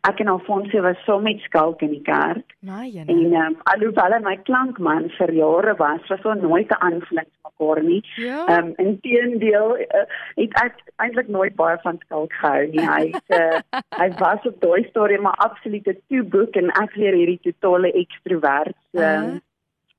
ek 0.07 0.22
en 0.24 0.28
Alfonso 0.31 0.81
was 0.81 1.04
so 1.06 1.19
met 1.19 1.39
skalk 1.39 1.81
in 1.81 1.92
die 1.92 2.01
kerk. 2.07 2.56
Nee, 2.60 2.92
nee. 2.94 3.06
En 3.06 3.36
um, 3.42 3.57
alhoewel 3.74 4.16
my 4.24 4.38
klankman 4.48 5.10
vir 5.18 5.33
jare 5.36 5.75
was, 5.75 6.07
was 6.07 6.25
ons 6.33 6.42
nooit 6.42 6.72
'n 6.72 6.81
aanvlings 6.88 7.36
mekaar 7.44 7.83
nie. 7.83 8.01
Ja. 8.16 8.45
Ehm 8.48 8.72
um, 8.72 8.74
inteendeel 8.75 9.78
uh, 9.78 10.06
het 10.36 10.57
ek 10.63 10.81
eintlik 10.95 11.28
nooit 11.28 11.56
baie 11.56 11.78
van 11.83 12.00
skalk 12.06 12.33
gehou 12.33 12.66
nie. 12.72 12.88
Hy 12.88 13.13
uh, 13.38 13.60
hy 14.01 14.10
was 14.24 14.48
op 14.48 14.62
daai 14.62 14.88
storie 14.89 15.19
maar 15.19 15.38
absolute 15.38 16.00
toe 16.07 16.24
boek 16.24 16.56
en 16.56 16.72
ek 16.81 16.95
weer 16.95 17.13
hierdie 17.13 17.42
totale 17.51 17.92
ekstrovert. 17.92 18.78
Um, 18.92 19.01
uh 19.01 19.16
-huh. 19.19 19.39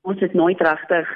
Ons 0.03 0.19
het 0.19 0.33
nooit 0.33 0.61
regtig 0.61 1.09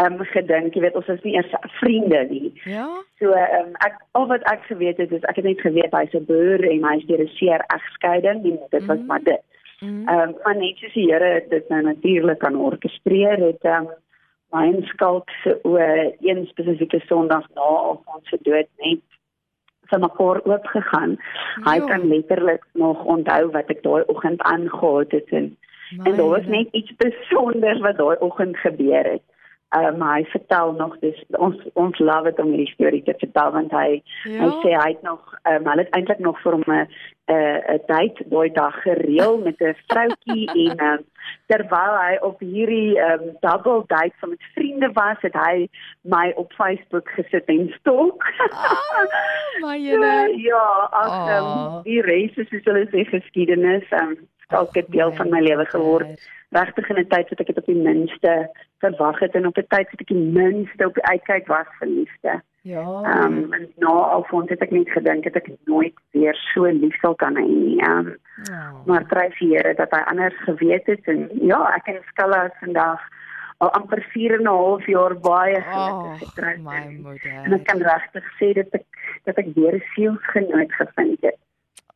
ehm 0.00 0.16
um, 0.16 0.26
gedink, 0.32 0.74
jy 0.74 0.80
weet, 0.80 0.96
ons 0.96 1.08
is 1.12 1.22
nie 1.26 1.34
eers 1.36 1.54
vriende 1.80 2.20
nie. 2.30 2.52
Ja. 2.64 2.86
So 3.20 3.34
ehm 3.36 3.70
um, 3.70 3.72
ek 3.86 3.98
al 4.18 4.26
wat 4.32 4.44
ek 4.52 4.62
geweet 4.68 5.00
het 5.02 5.12
is 5.12 5.26
ek 5.28 5.40
het 5.42 5.48
net 5.48 5.60
geweet 5.60 5.96
hy's 5.96 6.14
'n 6.16 6.24
boer 6.28 6.64
en 6.72 6.86
hy's 6.90 7.06
deur 7.06 7.24
'n 7.24 7.34
seer 7.36 7.64
egskeiding 7.76 8.44
en 8.44 8.58
dit 8.70 8.86
was 8.86 8.98
mm. 8.98 9.06
maar 9.06 9.22
dit. 9.22 9.44
Mhm. 9.80 10.08
Ehm 10.08 10.16
mm. 10.16 10.28
um, 10.28 10.36
maar 10.44 10.56
net 10.56 10.76
soos 10.76 10.92
die 10.92 11.10
Here 11.12 11.44
dit 11.48 11.68
nou 11.68 11.82
natuurlik 11.82 12.38
kan 12.38 12.56
orkestreer 12.56 13.38
het 13.48 13.64
ehm 13.64 13.86
um, 13.86 13.98
my 14.52 14.82
skalk 14.82 15.30
se 15.42 15.58
oor 15.62 16.12
een 16.20 16.46
spesifieke 16.46 17.00
Sondag 17.06 17.46
na 17.54 17.70
of 17.92 18.00
ons 18.14 18.28
se 18.28 18.38
dood 18.42 18.68
net 18.82 19.02
vir 19.90 20.00
mekaar 20.00 20.40
oop 20.46 20.66
gegaan. 20.66 21.16
Hy 21.66 21.78
kan 21.90 22.08
letterlik 22.08 22.64
nog 22.72 23.04
onthou 23.04 23.50
wat 23.54 23.70
ek 23.74 23.82
daai 23.82 24.02
oggend 24.06 24.42
aangegaan 24.42 25.10
het 25.14 25.32
en 25.40 25.56
en 25.98 26.16
daar 26.16 26.28
was 26.28 26.46
net 26.46 26.68
iets 26.70 26.92
besonders 26.96 27.80
wat 27.80 27.96
daai 27.96 28.16
oggend 28.18 28.56
gebeur 28.56 29.04
het. 29.04 29.22
Uh, 29.76 29.96
maar 29.96 30.16
hy 30.16 30.24
vertel 30.24 30.72
nog 30.72 30.98
dis 30.98 31.18
ons 31.38 31.58
ons 31.78 31.98
love 31.98 32.22
dit 32.26 32.38
om 32.42 32.48
hierdie 32.50 32.72
storie 32.72 33.02
te 33.06 33.14
vertel 33.18 33.52
want 33.54 33.70
hy 33.70 34.00
ja. 34.26 34.40
hy 34.40 34.48
sê 34.64 34.72
hy 34.74 34.88
het 34.88 35.04
nog 35.06 35.36
um, 35.46 35.68
hulle 35.70 35.84
het 35.84 35.92
eintlik 35.94 36.18
nog 36.26 36.40
vir 36.42 36.56
hom 36.56 36.64
'n 36.66 36.88
'n 37.30 37.78
date 37.86 38.26
daai 38.32 38.50
dag 38.56 38.80
gereël 38.82 39.38
met 39.44 39.62
'n 39.62 39.76
vroutjie 39.86 40.48
en 40.64 40.82
um, 40.86 41.04
terwyl 41.46 41.94
hy 42.02 42.18
op 42.30 42.42
hierdie 42.42 42.98
um, 42.98 43.30
double 43.46 43.84
date 43.86 44.18
van 44.18 44.34
met 44.34 44.50
vriende 44.54 44.90
was 44.92 45.22
het 45.22 45.38
hy 45.38 45.68
my 46.02 46.32
op 46.34 46.52
Facebook 46.58 47.08
gesit 47.08 47.46
en 47.46 47.70
stalk. 47.78 48.26
Oh, 48.50 49.06
maar 49.62 49.78
jy 49.78 50.02
ja, 50.50 50.66
ag 50.90 51.14
oh. 51.14 51.30
um, 51.36 51.82
die 51.86 52.02
res 52.02 52.34
is 52.34 52.48
soos 52.48 52.66
hulle 52.66 52.86
sê 52.90 53.06
geskiedenis. 53.14 53.86
Um, 54.02 54.18
elke 54.52 54.84
deel 54.88 55.12
van 55.12 55.30
my 55.30 55.40
lewe 55.40 55.64
geword. 55.64 56.28
Regtig 56.50 56.88
in 56.88 56.98
'n 56.98 57.08
tyd 57.08 57.28
wat 57.28 57.40
ek 57.40 57.46
dit 57.46 57.58
op 57.58 57.66
die 57.66 57.82
minste 57.82 58.50
verwag 58.78 59.18
het 59.18 59.34
en 59.34 59.46
op 59.46 59.56
'n 59.56 59.66
tyd 59.68 59.90
wat 59.90 60.00
ek 60.00 60.12
die 60.14 60.24
minste 60.38 60.86
op 60.86 60.94
die 60.94 61.04
uitkyk 61.04 61.46
was 61.46 61.68
vir 61.78 61.88
liefde. 61.88 62.42
Ja. 62.62 63.02
Ehm 63.02 63.36
um, 63.36 63.52
en 63.52 63.72
nou 63.76 63.98
al 63.98 64.24
vond 64.28 64.48
het 64.48 64.60
ek 64.60 64.70
net 64.70 64.90
gedink 64.90 65.24
het 65.24 65.36
ek 65.36 65.48
nooit 65.64 65.94
weer 66.10 66.34
so 66.52 66.64
lief 66.64 66.98
sal 67.00 67.14
kan 67.14 67.36
hê 67.36 67.46
nie. 67.46 67.80
Ehm 67.80 68.06
um, 68.06 68.16
ja. 68.50 68.72
maar 68.86 69.04
prys 69.04 69.38
die 69.38 69.56
Here 69.56 69.74
dat 69.74 69.90
hy 69.90 70.00
anders 70.00 70.36
geweet 70.44 70.86
het 70.86 71.08
en 71.08 71.28
ja, 71.32 71.74
ek 71.74 71.86
en 71.86 72.02
Skalla 72.08 72.50
vandag 72.60 73.00
al 73.58 73.70
amper 73.70 74.02
4 74.12 74.34
en 74.34 74.42
'n 74.42 74.46
half 74.46 74.86
jaar 74.86 75.14
baie 75.18 75.60
gelukkig 75.60 76.28
getroud. 76.28 76.58
Oh, 76.58 76.72
my 76.72 76.98
moeder. 77.02 77.40
En 77.44 77.52
ek 77.52 77.64
kan 77.64 77.82
regtig 77.82 78.24
sê 78.40 78.52
dat 78.52 78.80
ek 78.80 78.86
dat 79.24 79.36
ek 79.36 79.54
weer 79.54 79.74
'n 79.74 79.84
sielsgenoot 79.94 80.72
gevind 80.72 81.20
het. 81.20 81.40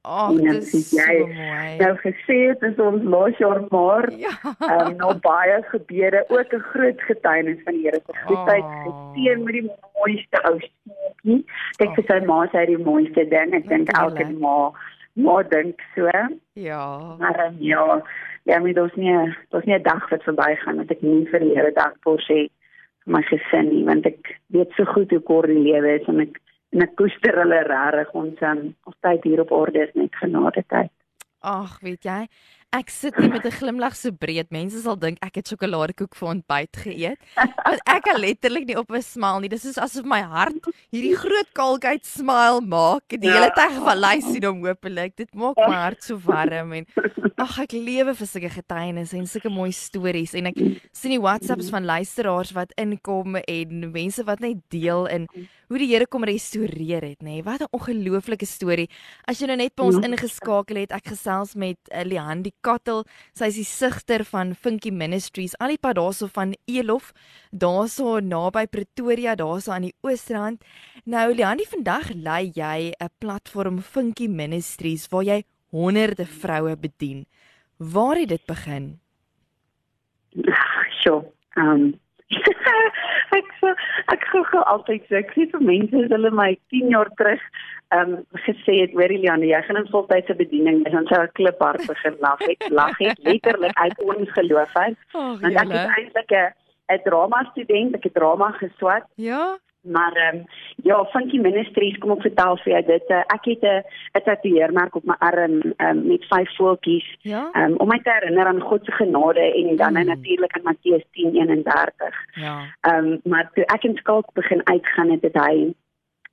Ag, 0.05 0.37
dis 0.37 0.91
so 0.91 1.01
mooi. 1.01 1.77
Nou 1.81 1.93
gesê 2.03 2.35
het 2.51 2.65
is 2.69 2.81
ons 2.83 3.05
laas 3.09 3.39
jaar 3.41 3.63
maar 3.71 4.11
ja. 4.13 4.35
um, 4.61 4.91
nou 5.01 5.15
baie 5.25 5.63
gebeure, 5.71 6.25
ook 6.29 6.53
'n 6.53 6.67
groot 6.73 7.01
getuienis 7.09 7.63
van 7.65 7.73
die 7.73 7.87
Here 7.87 8.01
se 8.07 8.13
goedheid, 8.27 8.65
oh. 8.65 8.83
geseën 8.85 9.43
met 9.45 9.55
die 9.55 9.71
mooiste 9.97 10.43
ou 10.51 10.59
seentjie. 10.61 11.39
Kyk 11.81 11.97
vir 11.97 12.05
sy 12.11 12.19
ma 12.29 12.39
sê 12.53 12.67
die 12.69 12.85
mooiste 12.91 13.25
ding, 13.33 13.57
ek 13.57 13.69
dink 13.73 13.97
elke 13.97 14.29
ma 14.45 14.73
ma 15.15 15.43
dink 15.43 15.81
so. 15.95 16.11
Ja. 16.53 16.85
Maar 17.19 17.47
um, 17.47 17.57
ja, 17.59 18.03
ja, 18.45 18.61
my 18.61 18.73
dos 18.77 18.93
nie, 19.01 19.17
dos 19.57 19.65
nie 19.65 19.79
'n 19.79 19.83
dag 19.83 20.05
wat 20.11 20.29
verbygaan 20.29 20.85
dat 20.85 20.91
ek 20.91 21.03
nie 21.03 21.25
vir 21.33 21.41
die 21.41 21.55
Here 21.57 21.73
dankbaar 21.73 22.21
sê 22.29 22.49
vir 23.05 23.13
my 23.17 23.23
gesin 23.23 23.73
nie, 23.73 23.85
want 23.85 24.07
ek 24.07 24.37
weet 24.53 24.73
so 24.77 24.85
goed 24.85 25.11
hoe 25.11 25.21
kort 25.21 25.49
die 25.49 25.65
lewe 25.65 25.97
is 26.01 26.09
en 26.09 26.21
ek 26.21 26.44
en 26.75 26.83
ek 26.83 26.97
koester 26.99 27.39
hulle 27.39 27.63
regtig 27.69 28.13
ons 28.19 28.45
um, 28.51 28.65
ons 28.91 29.01
tyd 29.07 29.27
hier 29.29 29.45
op 29.45 29.55
aarde 29.55 29.87
is 29.87 29.95
net 29.99 30.19
genade 30.19 30.65
tyd. 30.75 30.93
Ag, 31.45 31.77
weet 31.85 32.07
jy, 32.09 32.21
ek 32.75 32.91
sit 32.91 33.15
hier 33.21 33.31
met 33.31 33.45
'n 33.47 33.55
glimlag 33.55 33.95
so 33.97 34.11
breed. 34.11 34.51
Mense 34.51 34.81
sal 34.83 34.97
dink 34.99 35.19
ek 35.23 35.37
het 35.39 35.49
sjokoladekoek 35.49 36.15
vir 36.15 36.29
ontbyt 36.29 36.75
geëet. 36.85 37.19
Want 37.37 37.81
ek 37.87 38.03
kan 38.03 38.19
letterlik 38.19 38.67
nie 38.67 38.79
op 38.79 38.91
'n 38.91 39.03
smile 39.03 39.41
nie. 39.41 39.49
Dis 39.49 39.79
asof 39.79 40.05
my 40.05 40.21
hart 40.23 40.59
hierdie 40.91 41.17
groot 41.17 41.51
kalkheid 41.53 42.05
smile 42.05 42.61
maak 42.61 43.09
die 43.09 43.31
hele 43.31 43.51
ja. 43.51 43.55
tyd 43.55 43.79
van 43.79 43.99
lys 43.99 44.25
sien 44.25 44.45
hom 44.45 44.65
hopelik. 44.67 45.17
Dit 45.17 45.35
maak 45.35 45.57
my 45.57 45.79
hart 45.87 46.03
so 46.03 46.19
warm 46.19 46.73
en 46.73 46.87
ag 47.37 47.59
ek 47.59 47.73
lewe 47.73 48.15
vir 48.15 48.27
sulke 48.27 48.51
getuienisse 48.51 49.17
en 49.17 49.27
sulke 49.27 49.51
mooi 49.51 49.73
stories 49.73 50.35
en 50.35 50.47
ek 50.47 50.59
sien 50.93 51.11
die 51.11 51.21
WhatsApps 51.21 51.71
van 51.71 51.85
luisteraars 51.85 52.55
wat 52.55 52.73
inkom 52.81 53.37
en 53.37 53.91
mense 53.93 54.25
wat 54.25 54.41
net 54.41 54.63
deel 54.71 55.07
in 55.07 55.29
hoe 55.69 55.81
die 55.81 55.89
Here 55.91 56.07
kom 56.07 56.25
restoreer 56.27 57.03
het, 57.03 57.23
nê. 57.23 57.39
Nee. 57.39 57.43
Wat 57.43 57.61
'n 57.61 57.73
ongelooflike 57.73 58.47
storie. 58.47 58.89
As 59.27 59.41
jy 59.41 59.47
nou 59.47 59.57
net 59.57 59.75
by 59.75 59.83
ons 59.83 59.97
ja. 59.97 60.07
ingeskakel 60.09 60.77
het, 60.77 60.93
ek 60.93 61.09
gesels 61.09 61.55
met 61.55 61.79
uh, 61.91 62.03
Lian 62.05 62.43
die 62.43 62.55
Kattel. 62.65 63.05
Sy 63.37 63.51
is 63.53 63.59
die 63.61 63.67
sigter 63.69 64.25
van 64.29 64.55
Funky 64.57 64.91
Ministries, 64.95 65.57
al 65.61 65.75
die 65.75 65.81
pad 65.81 65.99
daarso 65.99 66.29
van 66.33 66.55
Elof, 66.71 67.13
daarso 67.53 68.19
naby 68.25 68.65
Pretoria, 68.73 69.37
daarso 69.39 69.75
aan 69.75 69.89
die 69.89 69.95
Oosrand. 70.07 70.65
Nou 71.05 71.27
Lian, 71.35 71.61
die 71.61 71.69
vandag 71.69 72.13
lei 72.15 72.51
jy 72.55 72.93
'n 72.97 73.13
platform 73.21 73.83
Funky 73.83 74.29
Ministries 74.29 75.09
waar 75.13 75.25
jy 75.25 75.45
honderde 75.71 76.27
vroue 76.27 76.77
bedien. 76.77 77.27
Waar 77.79 78.17
het 78.17 78.29
dit 78.29 78.47
begin? 78.47 79.01
Sjoe. 81.03 81.25
Ehm 81.57 81.71
um, 81.71 82.01
ek 83.39 83.55
so 83.61 83.73
ek 84.15 84.27
gou 84.33 84.63
altyd 84.75 85.07
sê 85.11 85.21
ek 85.23 85.33
sê 85.37 85.47
vir 85.53 85.65
mense 85.71 86.03
as 86.03 86.13
hulle 86.17 86.33
my 86.41 86.51
10 86.75 86.93
jaar 86.97 87.11
terug 87.21 87.43
ehm 87.95 88.15
um, 88.15 88.25
gesê 88.47 88.81
het 88.81 88.95
hoor 88.99 89.15
Eliane 89.17 89.51
jy 89.51 89.61
gaan 89.67 89.81
in 89.83 89.91
voltydse 89.93 90.37
bediening 90.41 90.83
dan 90.89 91.09
sou 91.11 91.21
ek 91.27 91.35
kliphard 91.39 91.87
begin 91.91 92.19
lag 92.27 92.45
ek 92.49 92.69
lag 92.81 93.01
ek 93.11 93.23
letterlik 93.29 93.77
uit 93.85 94.05
ongeloof 94.09 94.77
uit. 94.85 94.99
Want 95.15 95.61
ek 95.65 95.75
is 95.79 95.91
eintlik 95.99 96.33
'n 96.41 96.53
'n 96.97 97.05
drama 97.09 97.45
student 97.53 97.97
ek 98.01 98.09
het 98.11 98.15
drama 98.21 98.51
geswat. 98.63 99.07
Ja 99.17 99.57
Maar 99.85 100.13
ehm 100.13 100.37
um, 100.37 100.45
ja, 100.77 101.05
Funky 101.05 101.39
Ministries 101.39 101.99
kom 101.99 102.11
ek 102.11 102.21
vertel 102.21 102.57
vir 102.57 102.73
jou 102.73 102.83
dit. 102.87 103.11
Uh, 103.11 103.23
ek 103.37 103.45
het 103.45 103.63
'n 103.63 103.83
'n 104.19 104.25
tatoeëermerk 104.25 104.95
op 104.97 105.05
my 105.05 105.17
arm 105.19 105.61
um, 105.77 106.07
met 106.07 106.25
vyf 106.29 106.57
voeltjies. 106.57 107.09
Ja. 107.21 107.49
Ehm 107.53 107.73
um, 107.73 107.77
om 107.77 107.89
my 107.89 107.99
te 108.03 108.11
herinner 108.11 108.47
aan 108.47 108.61
God 108.61 108.85
se 108.85 108.93
genade 108.93 109.45
en 109.55 109.77
dan 109.77 109.93
mm. 109.93 110.07
natuurlik 110.07 110.57
aan 110.57 110.63
Matteus 110.63 111.05
10:31. 111.13 112.17
Ja. 112.35 112.57
Ehm 112.81 113.07
um, 113.07 113.21
maar 113.25 113.51
toe 113.55 113.65
ek 113.65 113.85
in 113.85 113.97
skool 113.97 114.25
begin 114.33 114.67
uitgaan 114.67 115.11
het 115.11 115.21
dit 115.21 115.35
hy 115.35 115.75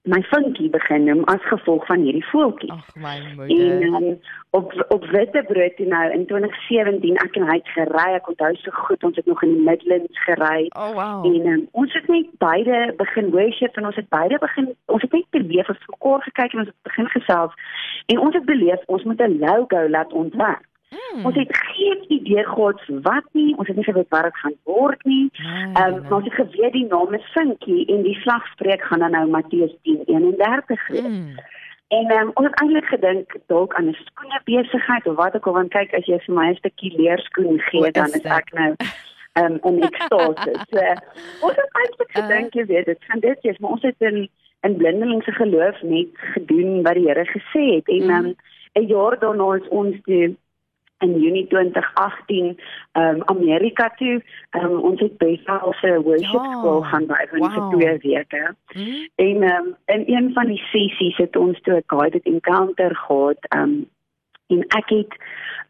my 0.03 0.22
funky 0.31 0.67
begin 0.70 1.03
noem 1.05 1.24
as 1.24 1.41
gevolg 1.46 1.86
van 1.86 2.01
hierdie 2.01 2.25
voeltjie. 2.25 2.72
Ag 2.72 2.96
my 2.96 3.17
moeder. 3.36 3.81
En 3.81 3.93
um, 3.93 4.20
op 4.50 4.74
op 4.89 5.05
Witbrood 5.05 5.75
toe 5.75 5.86
nou 5.86 6.12
in 6.12 6.25
2017 6.25 7.15
ek 7.15 7.38
en 7.38 7.46
hy 7.50 7.58
het 7.60 7.70
gery. 7.75 8.08
Ek 8.17 8.31
onthou 8.34 8.50
so 8.55 8.74
goed 8.88 9.03
ons 9.03 9.20
het 9.22 9.29
nog 9.29 9.43
in 9.46 9.53
die 9.53 9.67
Midlands 9.67 10.24
gery. 10.25 10.65
Oh 10.74 10.89
wow. 10.98 11.27
En 11.29 11.46
um, 11.53 11.67
ons 11.72 11.93
het 11.93 12.08
net 12.08 12.34
beide 12.41 12.93
begin 12.98 13.29
worship 13.36 13.77
en 13.77 13.86
ons 13.91 14.00
het 14.01 14.10
beide 14.10 14.41
begin 14.41 14.74
ons 14.86 15.05
het 15.05 15.13
net 15.13 15.29
beleef 15.38 15.70
ons 15.70 15.77
het 15.77 15.93
mekaar 15.93 16.25
gekyk 16.29 16.53
en 16.53 16.65
ons 16.65 16.74
het 16.74 16.89
begin 16.89 17.13
gesels. 17.13 17.55
En 18.05 18.25
ons 18.25 18.36
het 18.36 18.46
beleef 18.46 18.81
ons 18.86 19.03
moet 19.03 19.22
'n 19.22 19.39
logo 19.46 19.89
laat 19.89 20.13
ontwerp. 20.13 20.65
Hmm. 20.92 21.26
Ons 21.26 21.36
het 21.36 21.58
geen 21.58 22.06
idee 22.08 22.44
gehad 22.44 22.82
wat 22.88 23.24
nie, 23.32 23.58
ons 23.58 23.68
het 23.68 23.76
nie 23.76 23.84
geweet 23.84 24.10
wat 24.10 24.24
dit 24.24 24.38
gaan 24.38 24.56
word 24.64 25.04
nie. 25.04 25.30
Ehm 25.32 25.72
nee, 25.72 25.84
um, 25.84 26.02
nee. 26.02 26.14
ons 26.14 26.24
het 26.24 26.34
geweet 26.34 26.74
die 26.74 26.88
naam 26.88 27.14
is 27.14 27.32
Sinkie 27.32 27.86
en 27.86 28.02
die 28.04 28.16
slagspreek 28.24 28.82
gaan 28.82 29.00
dan 29.00 29.12
nou 29.12 29.28
Matteus 29.28 29.76
10:31 29.88 30.88
wees. 30.88 31.00
Hmm. 31.00 31.40
En 31.88 32.12
um, 32.18 32.32
ons 32.34 32.48
het 32.48 32.60
eintlik 32.60 32.86
gedink 32.86 33.36
dalk 33.46 33.74
aan 33.74 33.88
'n 33.88 33.98
skoene 34.04 34.42
besigheid 34.44 35.08
of 35.08 35.16
wat 35.16 35.36
ook 35.36 35.48
al 35.48 35.54
want 35.54 35.72
kyk 35.72 35.94
as 35.94 36.06
jy 36.06 36.20
vir 36.26 36.36
my 36.36 36.50
'n 36.50 36.56
stukkie 36.56 36.94
leerskoen 36.98 37.60
gee 37.60 37.92
dan 37.92 38.12
is 38.20 38.28
ek 38.40 38.54
nou 38.54 38.76
ehm 39.34 39.52
um, 39.52 39.60
en 39.64 39.84
ek 39.84 39.96
stort. 40.02 40.40
So, 40.70 40.80
ons 41.48 41.56
het 41.56 41.72
eintlik 41.82 42.12
uh. 42.12 42.16
gedink 42.20 42.54
jy 42.54 42.66
weet 42.66 42.86
dit 42.86 43.04
gaan 43.08 43.20
dit 43.20 43.42
wees, 43.42 43.58
maar 43.58 43.72
ons 43.72 43.82
het 43.82 43.96
in 44.00 44.30
in 44.62 44.78
blindelingse 44.78 45.32
geloof 45.32 45.82
net 45.82 46.08
gedoen 46.36 46.82
wat 46.84 46.94
die 46.94 47.08
Here 47.08 47.26
gesê 47.26 47.64
het 47.76 47.88
en 47.88 48.02
hmm. 48.02 48.26
um, 48.26 48.36
'n 48.74 48.88
jaar 48.88 49.20
daarna 49.20 49.56
is 49.56 49.68
ons 49.68 49.96
die 50.04 50.38
in 51.01 51.20
Junie 51.20 51.48
2018 51.48 52.60
um 52.93 53.22
Amerika 53.25 53.89
toe. 53.98 54.22
Um 54.51 54.79
ons 54.79 55.00
het 55.00 55.17
Bethel 55.17 55.74
se 55.79 55.93
worship 56.01 56.43
ja, 56.43 56.58
school 56.58 56.81
gaan 56.81 57.08
by 57.10 57.22
vir 57.31 57.39
wow. 57.43 57.70
twee 57.74 57.98
weke. 58.05 58.43
Hmm. 58.74 59.08
En 59.25 59.43
um 59.53 59.72
in 59.96 60.03
een 60.08 60.29
van 60.34 60.51
die 60.53 60.62
sessies 60.72 61.17
het 61.17 61.36
ons 61.36 61.62
toe 61.62 61.79
'n 61.79 61.84
guided 61.88 62.25
encounter 62.34 62.96
gehad. 62.96 63.41
Um 63.55 63.89
en 64.48 64.65
ek 64.79 64.89
het 64.89 65.13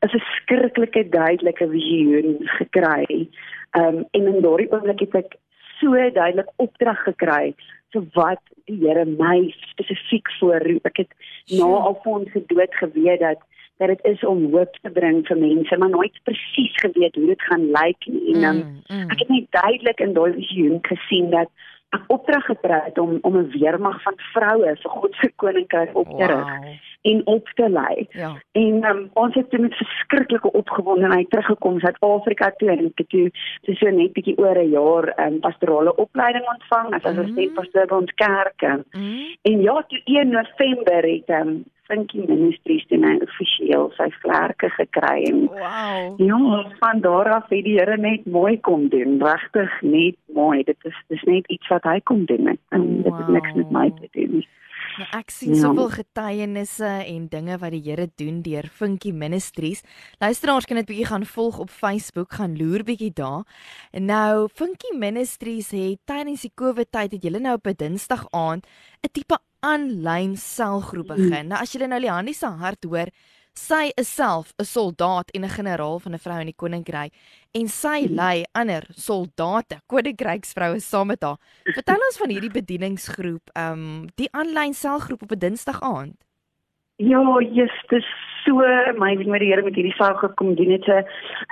'n 0.02 0.14
verskriklike 0.18 1.10
duidelike 1.10 1.68
visioen 1.70 2.38
gekry. 2.60 3.30
Um 3.72 4.06
en 4.12 4.28
in 4.34 4.42
daardie 4.42 4.72
oomblik 4.72 5.00
het 5.00 5.16
ek 5.16 5.38
so 5.80 5.92
duidelik 5.94 6.50
opdrag 6.56 7.04
gekry 7.04 7.56
so 7.92 8.06
wat 8.14 8.42
die 8.66 8.78
Here 8.82 9.06
my 9.06 9.52
spesifiek 9.72 10.30
voorroep. 10.40 10.86
Ek 10.86 11.04
het 11.04 11.12
na 11.58 11.66
Alfons 11.66 12.32
se 12.32 12.44
dood 12.48 12.76
geweet 12.80 13.20
dat 13.20 13.42
dat 13.82 13.90
dit 13.98 14.14
is 14.14 14.24
om 14.30 14.44
hoop 14.54 14.78
te 14.82 14.90
bring 14.94 15.24
vir 15.28 15.38
mense, 15.38 15.78
maar 15.78 15.90
nooit 15.90 16.20
presies 16.24 16.76
geweet 16.84 17.16
hoe 17.16 17.26
dit 17.34 17.42
gaan 17.50 17.66
lyk 17.74 18.06
nie. 18.06 18.34
En 18.34 18.42
dan 18.42 18.58
mm, 18.62 18.80
mm. 18.88 19.10
ek 19.10 19.24
het 19.24 19.30
net 19.34 19.48
duidelik 19.50 20.00
in 20.06 20.14
daai 20.14 20.34
visioen 20.38 20.78
gesien 20.82 21.30
dat 21.34 21.50
ek 21.92 22.04
opdrag 22.14 22.46
gekry 22.48 22.80
het 22.86 23.00
om 23.02 23.18
om 23.28 23.38
'n 23.38 23.50
weermag 23.58 24.02
van 24.04 24.14
vroue 24.34 24.76
vir 24.84 24.92
God 24.92 25.16
se 25.16 25.32
koninkryk 25.36 25.96
op 25.98 26.10
te 26.18 26.26
rig 26.26 26.52
wow. 26.52 26.76
en 27.02 27.22
op 27.26 27.50
te 27.56 27.70
lei. 27.70 28.08
Ja. 28.10 28.32
En 28.52 28.86
um, 28.90 29.10
ons 29.14 29.36
het 29.36 29.52
met 29.60 29.76
verskriklike 29.76 30.52
opgewondenheid 30.52 31.30
teruggekom 31.30 31.80
Suid-Afrika 31.80 32.54
toe 32.58 32.70
en 32.70 32.86
ek 32.86 33.04
het 33.04 33.10
toe 33.10 33.30
so, 33.66 33.74
so 33.74 33.90
net 33.90 34.14
bietjie 34.14 34.38
oor 34.38 34.58
'n 34.62 34.70
jaar 34.70 35.14
'n 35.18 35.34
um, 35.34 35.40
pastorale 35.40 35.96
opleiding 35.96 36.46
ontvang 36.54 36.94
as 36.94 37.04
assistent 37.04 37.50
mm. 37.50 37.54
pastor 37.54 37.86
by 37.86 37.96
ons 37.96 38.14
kerk. 38.14 38.62
Mm. 38.92 39.36
En 39.42 39.62
ja, 39.62 39.84
toe 39.88 40.02
1 40.06 40.30
November 40.30 41.04
het 41.04 41.30
um, 41.30 41.66
Funky 41.92 42.24
Ministries 42.28 42.86
toe 42.88 42.98
nou 43.04 43.18
offisieel 43.26 43.90
sy 43.98 44.08
vlerke 44.22 44.70
gekry 44.78 45.26
en 45.28 45.42
wow. 45.52 46.22
Ja, 46.24 46.62
van 46.80 47.02
daar 47.04 47.30
af 47.36 47.50
het 47.52 47.66
die 47.68 47.76
Here 47.76 47.98
net 48.00 48.26
mooi 48.26 48.56
kom 48.60 48.88
doen. 48.94 49.20
Regtig 49.20 49.74
net 49.82 50.16
mooi. 50.34 50.64
Dit 50.64 50.80
is 50.88 50.96
dis 51.12 51.24
net 51.28 51.48
iets 51.52 51.68
wat 51.68 51.84
hy 51.84 52.00
kom 52.08 52.24
doen 52.32 52.54
en 52.54 52.60
wow. 52.70 53.04
dit 53.04 53.20
het 53.20 53.36
niks 53.36 53.54
met 53.60 53.76
my 53.76 53.88
te 54.00 54.08
doen 54.16 54.40
nie. 54.40 54.48
Ek 55.10 55.32
sien 55.34 55.56
ja. 55.56 55.62
soveel 55.66 55.90
getuienisse 55.90 56.88
en 56.88 57.28
dinge 57.32 57.58
wat 57.62 57.74
die 57.74 57.82
Here 57.86 58.08
doen 58.20 58.42
deur 58.46 58.68
Funky 58.70 59.12
Ministries. 59.12 59.82
Luisteraars 60.22 60.68
kan 60.70 60.78
dit 60.82 60.90
bietjie 60.90 61.08
gaan 61.10 61.26
volg 61.26 61.60
op 61.64 61.72
Facebook, 61.74 62.34
gaan 62.38 62.58
loer 62.60 62.86
bietjie 62.88 63.12
daar. 63.18 63.46
Nou 63.92 64.48
Funky 64.54 64.94
Ministries 64.98 65.72
het 65.76 66.02
tydens 66.06 66.46
die 66.46 66.54
COVID 66.56 66.92
tyd 66.92 67.18
het 67.18 67.24
julle 67.24 67.40
nou 67.40 67.56
op 67.58 67.68
'n 67.68 67.78
Dinsdag 67.78 68.28
aand 68.30 68.68
'n 69.02 69.12
tipe 69.12 69.38
aanlyn 69.60 70.38
selgroep 70.38 71.10
mm. 71.10 71.16
begin. 71.16 71.48
Nou 71.48 71.62
as 71.62 71.74
jy 71.74 71.88
nou 71.88 72.00
Liani 72.00 72.34
se 72.34 72.46
hart 72.46 72.84
hoor, 72.84 73.10
sy 73.54 73.92
is 73.98 74.08
self 74.08 74.54
'n 74.60 74.64
soldaat 74.64 75.32
en 75.36 75.44
'n 75.44 75.56
generaal 75.58 76.00
van 76.00 76.14
'n 76.14 76.24
vrou 76.26 76.40
in 76.40 76.52
die 76.52 76.56
koninkryk 76.56 77.14
en 77.54 77.68
sy 77.68 78.08
mm. 78.08 78.16
lei 78.16 78.44
ander 78.52 78.84
soldate, 78.96 79.82
koninkryksvroue 79.88 80.80
saam 80.80 81.08
met 81.08 81.24
haar. 81.24 81.38
Vertel 81.64 82.00
ons 82.08 82.18
van 82.18 82.30
hierdie 82.30 82.52
bedieningsgroep, 82.52 83.50
ehm 83.54 83.74
um, 83.74 84.08
die 84.16 84.30
aanlyn 84.32 84.74
selgroep 84.74 85.22
op 85.22 85.32
'n 85.32 85.40
Dinsdag 85.40 85.82
aand. 85.82 86.18
Ja, 86.96 87.22
jy's 87.40 87.78
dis 87.90 88.06
so 88.46 88.62
amazing 88.62 89.30
wat 89.32 89.40
die 89.40 89.50
Here 89.50 89.64
met 89.64 89.76
hierdie 89.76 89.96
saak 89.98 90.20
gekom 90.22 90.56
doen 90.56 90.72
het. 90.72 90.88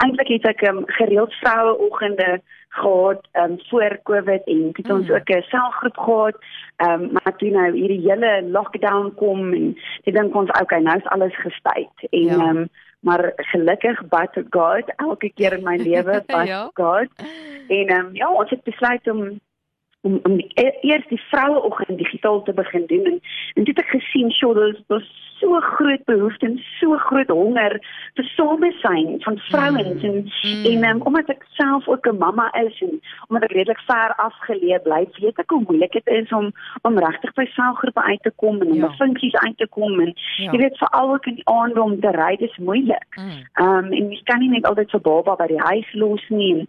Eintlik 0.03 0.27
het 0.27 0.45
ek 0.45 0.61
um, 0.69 0.83
gereeld 0.85 1.33
vroue 1.41 1.77
oggende 1.77 2.41
gehad 2.69 3.27
um, 3.33 3.57
voor 3.69 3.99
Covid 4.03 4.43
en 4.45 4.69
het 4.73 4.91
ons 4.91 5.07
mm. 5.07 5.15
ook 5.15 5.29
'n 5.29 5.41
selgroep 5.41 5.97
gehad. 5.97 6.35
Um, 6.77 7.11
maar 7.11 7.35
toe 7.37 7.49
nou 7.49 7.71
hierdie 7.71 8.09
hele 8.09 8.43
lockdown 8.51 9.13
kom 9.15 9.53
en 9.53 9.77
ek 10.03 10.13
dink 10.13 10.35
ons 10.35 10.51
okay, 10.61 10.79
nou 10.79 10.97
is 10.97 11.05
alles 11.05 11.35
gestyt. 11.39 12.07
En 12.09 12.23
ja. 12.23 12.49
um, 12.49 12.69
maar 12.99 13.31
gelukkig 13.35 14.07
but 14.07 14.43
God 14.49 14.93
elke 14.95 15.31
keer 15.33 15.53
in 15.53 15.63
my 15.63 15.77
lewe 15.87 16.23
but 16.25 16.47
ja. 16.47 16.69
God. 16.73 17.07
En 17.67 17.91
um, 17.97 18.09
ja, 18.13 18.31
ons 18.31 18.49
het 18.49 18.63
besluit 18.63 19.09
om 19.09 19.39
om 20.01 20.19
om 20.23 20.37
die, 20.37 20.51
e, 20.55 20.71
eers 20.81 21.07
die 21.07 21.21
vroue 21.29 21.61
oggend 21.61 21.97
digitaal 21.97 22.43
te 22.43 22.53
begin 22.53 22.85
doen 22.87 23.05
en 23.05 23.19
en 23.53 23.63
dit 23.63 23.75
het 23.75 23.85
ek 23.85 23.91
gesien 23.97 24.31
sjoe 24.31 24.53
daar's 24.55 24.83
daar 24.87 25.03
so 25.39 25.59
groot 25.59 26.03
behoefte 26.05 26.45
en 26.45 26.57
so 26.79 26.97
groot 27.07 27.29
honger 27.31 27.75
vir 28.17 28.27
samesyn 28.35 29.19
van 29.23 29.37
vrouens 29.47 30.03
mm. 30.03 30.09
en 30.09 30.17
mm. 30.25 30.65
en 30.71 30.87
um, 30.89 31.01
omdat 31.11 31.31
ek 31.35 31.45
self 31.59 31.87
ook 31.87 32.07
'n 32.11 32.17
mamma 32.17 32.47
is 32.61 32.81
en 32.87 32.99
omdat 33.27 33.43
ek 33.47 33.55
redelik 33.57 33.83
ver 33.91 34.15
afgeleë 34.27 34.81
bly 34.87 35.01
weet 35.19 35.39
ek 35.39 35.49
hoe 35.55 35.63
moeilik 35.67 35.91
dit 35.91 36.07
is 36.21 36.31
om 36.39 36.51
om 36.81 36.99
regtig 36.99 37.33
by 37.33 37.45
selfgroepe 37.55 38.01
uit 38.01 38.23
te 38.23 38.33
kom 38.35 38.61
en 38.61 38.71
om 38.71 38.83
ja. 38.83 38.91
funksies 39.01 39.35
uit 39.35 39.57
te 39.57 39.67
kom 39.67 39.99
en 39.99 40.13
ja. 40.37 40.51
jy 40.51 40.57
weet 40.63 40.77
veral 40.77 41.13
ook 41.13 41.25
in 41.25 41.39
die 41.41 41.47
aand 41.47 41.77
om 41.77 41.99
te 41.99 42.11
ry 42.11 42.35
dis 42.35 42.57
moeilik. 42.57 43.11
Mm. 43.15 43.31
Ehm 43.53 43.67
mm. 43.67 43.85
um, 43.85 43.91
en 43.91 44.11
jy 44.11 44.21
kan 44.23 44.39
nie 44.39 44.49
net 44.55 44.65
altyd 44.65 44.91
vir 44.91 45.01
baba 45.01 45.35
by 45.35 45.47
die 45.47 45.63
huis 45.71 45.93
los 45.93 46.29
nie 46.29 46.53
en 46.55 46.67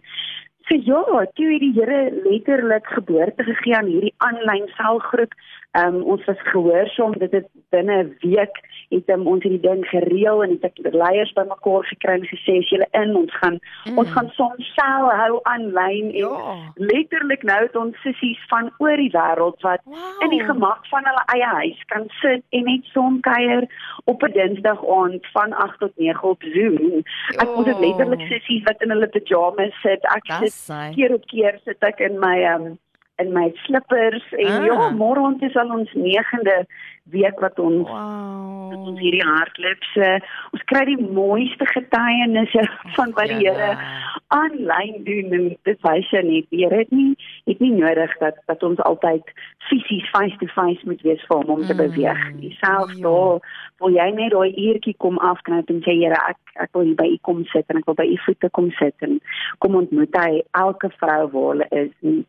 So 0.71 0.77
ja, 0.77 1.25
toe 1.35 1.49
het 1.51 1.59
die 1.59 1.73
Here 1.75 2.11
letterlik 2.23 2.85
geboorte 2.87 3.43
gegee 3.43 3.75
aan 3.75 3.89
hierdie 3.91 4.13
aanlyn 4.23 4.69
selgroep. 4.77 5.33
Ehm 5.71 5.95
um, 5.95 6.03
ons 6.03 6.25
was 6.25 6.41
gehoorsaam 6.51 7.17
dit 7.17 7.31
het 7.31 7.47
binne 7.69 8.03
'n 8.03 8.15
week 8.19 8.55
het 8.89 9.09
um, 9.09 9.27
ons 9.27 9.43
hierdie 9.43 9.61
ding 9.69 9.85
gereël 9.87 10.43
en 10.43 10.49
het 10.49 10.63
ek 10.67 10.79
leiers 10.93 11.31
bymekaar 11.37 11.85
gekry 11.91 12.15
en 12.19 12.25
gesê 12.27 12.57
as 12.59 12.71
julle 12.73 12.87
in 13.01 13.15
ons 13.15 13.37
gaan 13.39 13.55
mm. 13.59 13.97
ons 14.01 14.11
gaan 14.15 14.29
soms 14.39 14.73
sel 14.75 15.07
hou 15.21 15.39
aanlyn 15.53 16.09
en 16.11 16.17
ja. 16.17 16.57
letterlik 16.75 17.43
nou 17.47 17.61
het 17.63 17.79
ons 17.83 18.01
sissies 18.03 18.41
van 18.51 18.67
oor 18.83 18.97
die 19.03 19.13
wêreld 19.15 19.63
wat 19.67 19.79
wow. 19.85 20.11
in 20.27 20.35
die 20.35 20.43
gemak 20.43 20.83
van 20.91 21.07
hulle 21.07 21.23
eie 21.37 21.49
huis 21.61 21.79
kan 21.93 22.09
sit 22.19 22.43
en 22.49 22.67
net 22.73 22.91
som 22.91 23.21
kuier 23.31 23.63
op 24.11 24.27
'n 24.27 24.35
Dinsdag 24.35 24.85
aand 24.99 25.31
van 25.31 25.53
8 25.53 25.79
tot 25.79 25.97
9 25.97 26.23
op 26.23 26.43
Zoom. 26.53 27.03
Ek 27.39 27.47
oh. 27.47 27.55
moet 27.55 27.79
letterlik 27.79 28.27
sissies 28.27 28.63
wat 28.67 28.81
in 28.83 28.91
hulle 28.91 29.07
pyjamas 29.07 29.75
sit. 29.81 30.03
Ek 30.03 30.25
That's 30.27 30.65
sit 30.65 30.95
keer 30.95 31.13
op 31.13 31.25
keer 31.31 31.59
sit 31.63 31.83
ek 31.83 31.99
in 31.99 32.19
my 32.19 32.37
um, 32.53 32.79
in 33.21 33.33
my 33.33 33.49
slippers 33.65 34.23
en 34.37 34.55
ah. 34.55 34.65
ja, 34.69 34.89
môre 34.97 35.23
ons 35.31 35.43
is 35.47 35.55
al 35.59 35.71
ons 35.79 35.93
9de 35.97 36.57
week 37.11 37.39
wat 37.39 37.59
ons 37.59 37.87
wow. 37.89 38.71
ons 38.77 38.99
hierdie 39.01 39.23
hardloop 39.25 39.85
se 39.91 40.09
ons 40.53 40.65
kry 40.71 40.83
die 40.89 40.99
mooiste 41.01 41.65
getuienisse 41.73 42.65
van 42.97 43.13
wat 43.17 43.31
die 43.31 43.39
Here 43.41 43.71
aanlyn 44.35 45.01
doen 45.07 45.33
en 45.37 45.47
dit 45.67 45.87
wys 45.87 46.11
jy 46.13 46.21
net 46.27 46.49
die 46.53 46.61
Here 46.63 46.83
het 46.83 46.93
nie 46.95 47.15
het 47.49 47.63
nie 47.63 47.73
nodig 47.75 48.13
dat 48.21 48.37
dat 48.51 48.63
ons 48.67 48.81
altyd 48.87 49.33
fisies 49.69 50.07
face 50.13 50.37
to 50.43 50.49
face 50.55 50.85
moet 50.87 51.01
wees 51.07 51.23
vir 51.27 51.41
hom 51.41 51.55
om 51.57 51.65
te 51.65 51.73
mm. 51.73 51.81
beweeg 51.81 52.21
selfs 52.61 52.97
ja. 52.97 53.03
daar 53.07 53.57
wil 53.81 53.97
jy 53.97 54.09
net 54.17 54.35
daai 54.35 54.51
uurtjie 54.67 54.97
kom 55.03 55.17
afknyp 55.31 55.73
en 55.73 55.81
sê 55.87 55.97
Here 56.01 56.19
ek 56.29 56.39
ek 56.67 56.75
wil 56.77 56.85
hier 56.91 56.99
by 56.99 57.09
u 57.09 57.17
kom 57.27 57.41
sit 57.51 57.65
en 57.73 57.81
ek 57.81 57.89
wil 57.89 57.97
by 57.97 58.07
u 58.07 58.19
voete 58.27 58.51
kom 58.57 58.69
sit 58.77 59.07
en 59.07 59.17
kom 59.63 59.79
ontmoet 59.81 60.21
hy 60.21 60.43
elke 60.65 60.93
vrou 60.99 61.23
waar 61.33 61.49
hulle 61.53 61.67
is 61.85 61.91
nie 62.05 62.21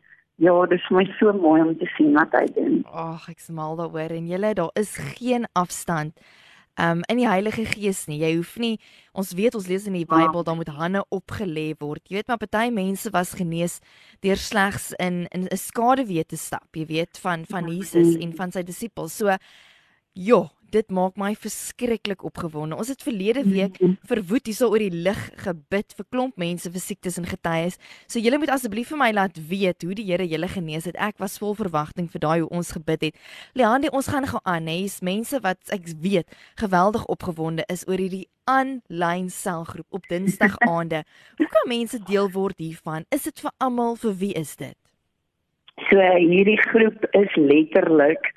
Ja, 0.43 0.53
dit 0.67 0.79
is 0.79 0.89
my 0.91 1.05
so 1.19 1.33
mooi 1.33 1.61
om 1.63 1.75
te 1.79 1.87
sien 1.95 2.13
wat 2.17 2.33
hy 2.35 2.45
doen. 2.55 2.79
Ag, 2.91 3.29
ek 3.31 3.43
smaal 3.43 3.77
daaroor 3.79 4.11
en 4.15 4.25
julle 4.27 4.53
daar 4.57 4.73
is 4.79 4.97
geen 5.15 5.47
afstand 5.55 6.17
um 6.81 7.03
in 7.05 7.19
die 7.21 7.27
Heilige 7.27 7.65
Gees 7.69 8.05
nie. 8.09 8.17
Jy 8.23 8.31
hoef 8.39 8.55
nie 8.61 8.73
ons 9.13 9.33
weet 9.37 9.55
ons 9.55 9.67
lees 9.69 9.85
in 9.89 9.97
die 9.97 10.07
Bybel 10.09 10.41
ja. 10.41 10.45
dan 10.47 10.57
moet 10.57 10.71
hande 10.73 11.03
opgelê 11.13 11.67
word. 11.79 12.01
Jy 12.09 12.19
weet 12.19 12.31
maar 12.31 12.41
party 12.41 12.71
mense 12.73 13.11
was 13.13 13.35
genees 13.37 13.79
deur 14.25 14.41
slegs 14.41 14.91
in 14.97 15.27
in 15.31 15.47
'n 15.47 15.57
skaduwee 15.57 16.25
te 16.25 16.37
stap, 16.37 16.67
jy 16.73 16.85
weet 16.85 17.19
van 17.21 17.45
van 17.45 17.69
ja. 17.69 17.75
Jesus 17.77 18.17
en 18.17 18.33
van 18.35 18.51
sy 18.51 18.63
disippels. 18.63 19.15
So 19.17 19.37
ja, 20.13 20.41
dit 20.73 20.89
maak 20.93 21.17
my 21.21 21.31
verskriklik 21.37 22.23
opgewonde. 22.25 22.77
Ons 22.79 22.89
het 22.91 23.03
verlede 23.05 23.43
week 23.45 23.79
mhm. 23.79 23.95
verwoed 24.09 24.49
hierso 24.49 24.71
oor 24.73 24.81
die 24.81 25.03
lig 25.05 25.21
gebid 25.43 25.93
vir 25.97 26.07
klomp 26.09 26.37
mense 26.41 26.71
vir 26.73 26.83
siektes 26.83 27.19
en 27.21 27.29
getuies. 27.29 27.79
So 28.07 28.21
julle 28.23 28.39
moet 28.41 28.53
asseblief 28.53 28.91
vir 28.93 29.01
my 29.01 29.11
laat 29.15 29.39
weet 29.49 29.85
hoe 29.85 29.95
die 29.97 30.07
Here 30.09 30.27
julle 30.27 30.49
genees 30.51 30.85
het. 30.89 30.99
Ek 30.99 31.17
was 31.21 31.37
vol 31.41 31.55
verwagting 31.57 32.09
vir 32.11 32.25
daai 32.25 32.39
hoe 32.43 32.51
ons 32.51 32.73
gebid 32.75 33.09
het. 33.09 33.23
Leandi, 33.57 33.89
ons 33.93 34.09
gaan 34.11 34.27
gou 34.29 34.41
aan, 34.43 34.67
hè. 34.67 34.81
Hier's 34.83 34.99
mense 35.05 35.39
wat 35.45 35.73
ek 35.73 35.87
weet 36.01 36.29
geweldig 36.59 37.05
opgewonde 37.11 37.65
is 37.71 37.85
oor 37.87 38.01
hierdie 38.01 38.27
aanlyn 38.49 39.29
selgroep 39.31 39.87
op 39.89 40.07
Dinsdag 40.09 40.57
aande. 40.73 41.03
hoe 41.37 41.47
kan 41.47 41.69
mense 41.69 41.99
deel 42.03 42.31
word 42.31 42.57
hiervan? 42.57 43.05
Is 43.09 43.23
dit 43.23 43.39
vir 43.39 43.51
almal? 43.57 43.95
Vir 43.95 44.17
wie 44.19 44.33
is 44.33 44.55
dit? 44.55 44.77
So 45.89 45.97
hierdie 45.97 46.59
groep 46.69 47.05
is 47.17 47.35
letterlik 47.35 48.29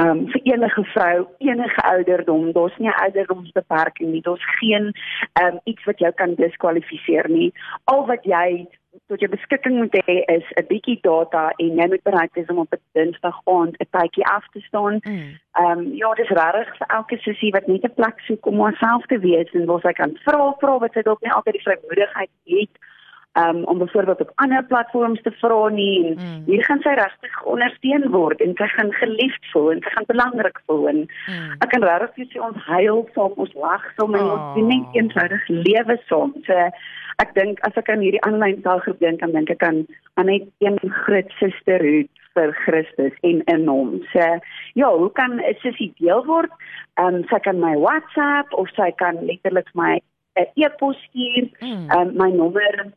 um 0.00 0.26
vir 0.32 0.40
enige 0.54 0.84
vrou, 0.84 1.26
enige 1.38 1.82
ouderdom, 1.82 2.52
daar's 2.52 2.76
nie 2.78 2.88
'n 2.88 3.02
ouderdomsbeperking 3.04 4.10
nie. 4.10 4.22
Daar's 4.22 4.44
geen 4.58 4.94
um 5.42 5.60
iets 5.64 5.84
wat 5.84 5.98
jou 5.98 6.12
kan 6.12 6.34
diskwalifiseer 6.34 7.28
nie. 7.28 7.52
Al 7.84 8.06
wat 8.06 8.24
jy 8.24 8.66
tot 9.08 9.20
jou 9.20 9.30
beskikking 9.30 9.76
moet 9.78 9.96
hê 10.06 10.16
is 10.36 10.44
'n 10.56 10.66
bietjie 10.66 10.98
data 11.00 11.52
en 11.56 11.76
jy 11.76 11.86
moet 11.88 12.02
bereid 12.02 12.32
wees 12.32 12.46
om 12.46 12.58
op 12.58 12.72
'n 12.72 12.80
Dinsdag 12.92 13.40
aand 13.44 13.76
'n 13.80 13.86
tydjie 13.90 14.24
af 14.24 14.46
te 14.52 14.60
staan. 14.60 15.00
Mm. 15.02 15.38
Um 15.62 15.94
ja, 15.94 16.14
dis 16.14 16.28
regtig 16.28 16.76
vir 16.76 16.86
elke 16.88 17.16
sussie 17.16 17.50
wat 17.50 17.66
net 17.66 17.84
'n 17.84 17.94
plek 17.94 18.20
soek 18.20 18.46
om 18.46 18.60
haarself 18.60 19.06
te 19.06 19.18
wees 19.18 19.50
en 19.52 19.66
waar 19.66 19.80
sy 19.80 19.92
kan 19.92 20.18
vra 20.24 20.52
vra 20.58 20.78
wat 20.78 20.92
sy 20.92 21.02
dalk 21.02 21.20
nie 21.20 21.32
altyd 21.32 21.52
die 21.52 21.62
vrymoedigheid 21.62 22.30
het 22.44 22.74
um, 23.32 23.64
om 23.64 23.78
byvoorbeeld 23.78 24.20
op 24.20 24.32
ander 24.34 24.64
platforms 24.64 25.22
te 25.22 25.30
vra 25.30 25.68
nie 25.68 26.06
en 26.06 26.14
mm. 26.14 26.42
hier 26.46 26.64
gaan 26.64 26.80
sy 26.84 26.94
regtig 26.98 27.42
ondersteun 27.44 28.08
word 28.14 28.40
en 28.40 28.56
sy 28.58 28.68
gaan 28.76 28.92
geliefd 28.92 29.50
voel 29.52 29.70
en 29.72 29.84
sy 29.84 29.92
gaan 29.96 30.08
belangrik 30.10 30.62
voel 30.66 30.88
en 30.92 31.04
mm. 31.04 31.52
ek 31.64 31.70
kan 31.74 31.86
regtig 31.88 32.32
sê 32.32 32.42
ons 32.48 32.66
huil 32.70 33.04
saam 33.14 33.38
ons 33.44 33.54
lag 33.66 33.86
saam 33.96 34.18
en 34.18 34.26
oh. 34.26 34.32
ons 34.36 34.58
doen 34.58 34.72
net 34.74 34.98
eenvoudig 35.00 35.48
lewe 35.48 35.98
saam 36.08 36.34
so 36.48 36.66
ek 37.22 37.34
dink 37.38 37.60
as 37.68 37.76
ek 37.80 37.92
aan 37.92 38.04
hierdie 38.04 38.24
aanlyn 38.28 38.62
taalgroep 38.66 39.00
dink 39.04 39.24
dan 39.24 39.36
dink 39.36 39.52
ek 39.54 39.64
aan 39.68 39.84
aan 40.20 40.28
net 40.28 40.48
een 40.64 40.78
groot 41.04 41.32
sisterhood 41.40 42.10
vir 42.36 42.52
Christus 42.64 43.16
en 43.28 43.42
in 43.52 43.66
hom. 43.68 43.98
So 44.12 44.24
ja, 44.80 44.88
hoe 44.88 45.10
kan 45.12 45.36
'n 45.36 45.54
sussie 45.60 45.92
deel 46.00 46.24
word? 46.24 46.52
Ehm 46.96 47.14
um, 47.14 47.24
sy 47.28 47.38
kan 47.44 47.60
my 47.60 47.76
WhatsApp 47.76 48.52
of 48.52 48.68
sy 48.76 48.90
kan 48.96 49.20
letterlik 49.28 49.68
my 49.74 50.00
'n 50.40 50.46
e-pos 50.56 50.96
stuur. 51.08 51.48
Ehm 51.60 51.68
mm. 51.68 51.90
um, 51.96 52.16
my 52.16 52.30
nommer 52.30 52.92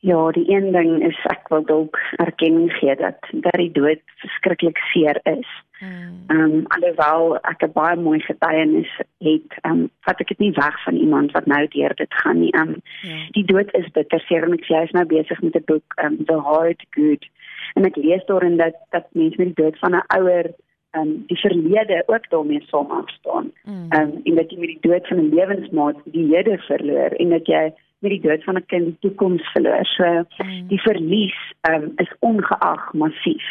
Ja, 0.00 0.30
die 0.30 0.50
een 0.50 0.72
ding 0.72 1.02
is 1.02 1.18
ek 1.26 1.48
wil 1.50 1.64
dalk 1.66 1.98
erkenning 2.22 2.70
gee 2.72 2.94
dat 2.96 3.18
dat 3.30 3.56
die 3.58 3.72
dood 3.72 4.02
verskriklik 4.22 4.78
seer 4.92 5.18
is. 5.22 5.48
Hmm. 5.78 6.22
Ehm 6.26 6.40
um, 6.40 6.66
alhoewel 6.74 7.36
ek 7.50 7.62
'n 7.66 7.72
baie 7.72 7.96
mooi 7.96 8.20
getuienis 8.20 8.92
het, 9.18 9.50
ehm 9.62 9.72
um, 9.72 9.90
vat 10.06 10.20
ek 10.20 10.28
dit 10.28 10.38
nie 10.38 10.52
weg 10.52 10.82
van 10.84 10.94
iemand 10.94 11.32
wat 11.32 11.46
nou 11.46 11.66
deur 11.66 11.94
dit 11.94 12.14
gaan 12.14 12.40
nie. 12.40 12.52
Ehm 12.52 12.68
um, 12.68 12.80
ja. 13.02 13.16
die 13.30 13.44
dood 13.44 13.74
is 13.74 13.90
bitter 13.90 14.20
seer 14.20 14.46
en 14.46 14.52
ek 14.52 14.64
sê 14.64 14.74
hy's 14.74 14.94
nou 14.94 15.04
besig 15.04 15.42
met 15.42 15.56
'n 15.56 15.66
boek, 15.66 15.94
ehm 15.96 16.06
um, 16.12 16.24
The 16.24 16.38
Hard 16.46 16.86
Good. 16.90 17.26
En 17.74 17.84
ek 17.84 17.96
lees 17.96 18.24
daarin 18.26 18.56
dat 18.56 18.74
dat 18.90 19.06
mense 19.12 19.36
met 19.38 19.54
die 19.54 19.64
dood 19.64 19.78
van 19.78 19.94
'n 19.94 20.06
ouer 20.18 20.46
ehm 20.94 21.02
um, 21.02 21.24
die 21.26 21.40
verlede 21.40 22.02
ook 22.06 22.30
daarmee 22.30 22.62
saam 22.70 22.90
afstaan. 22.90 23.52
Hmm. 23.62 23.86
Ehm 23.90 24.02
um, 24.02 24.20
en 24.24 24.34
dat 24.34 24.50
jy 24.50 24.58
met 24.58 24.68
die 24.68 24.90
dood 24.90 25.06
van 25.06 25.18
'n 25.18 25.34
lewensmaat 25.34 25.96
die 26.04 26.34
hede 26.34 26.58
verloor 26.58 27.10
en 27.18 27.28
dat 27.28 27.46
jy 27.46 27.72
met 27.98 28.10
die 28.10 28.20
dood 28.20 28.44
van 28.44 28.56
'n 28.56 28.66
kind 28.66 28.84
die 28.84 28.96
toekoms 29.00 29.42
verloor. 29.52 29.84
So 29.84 30.04
mm. 30.04 30.68
die 30.68 30.80
verlies 30.80 31.38
um, 31.70 31.92
is 31.96 32.12
ongeag 32.20 32.92
massief. 32.92 33.44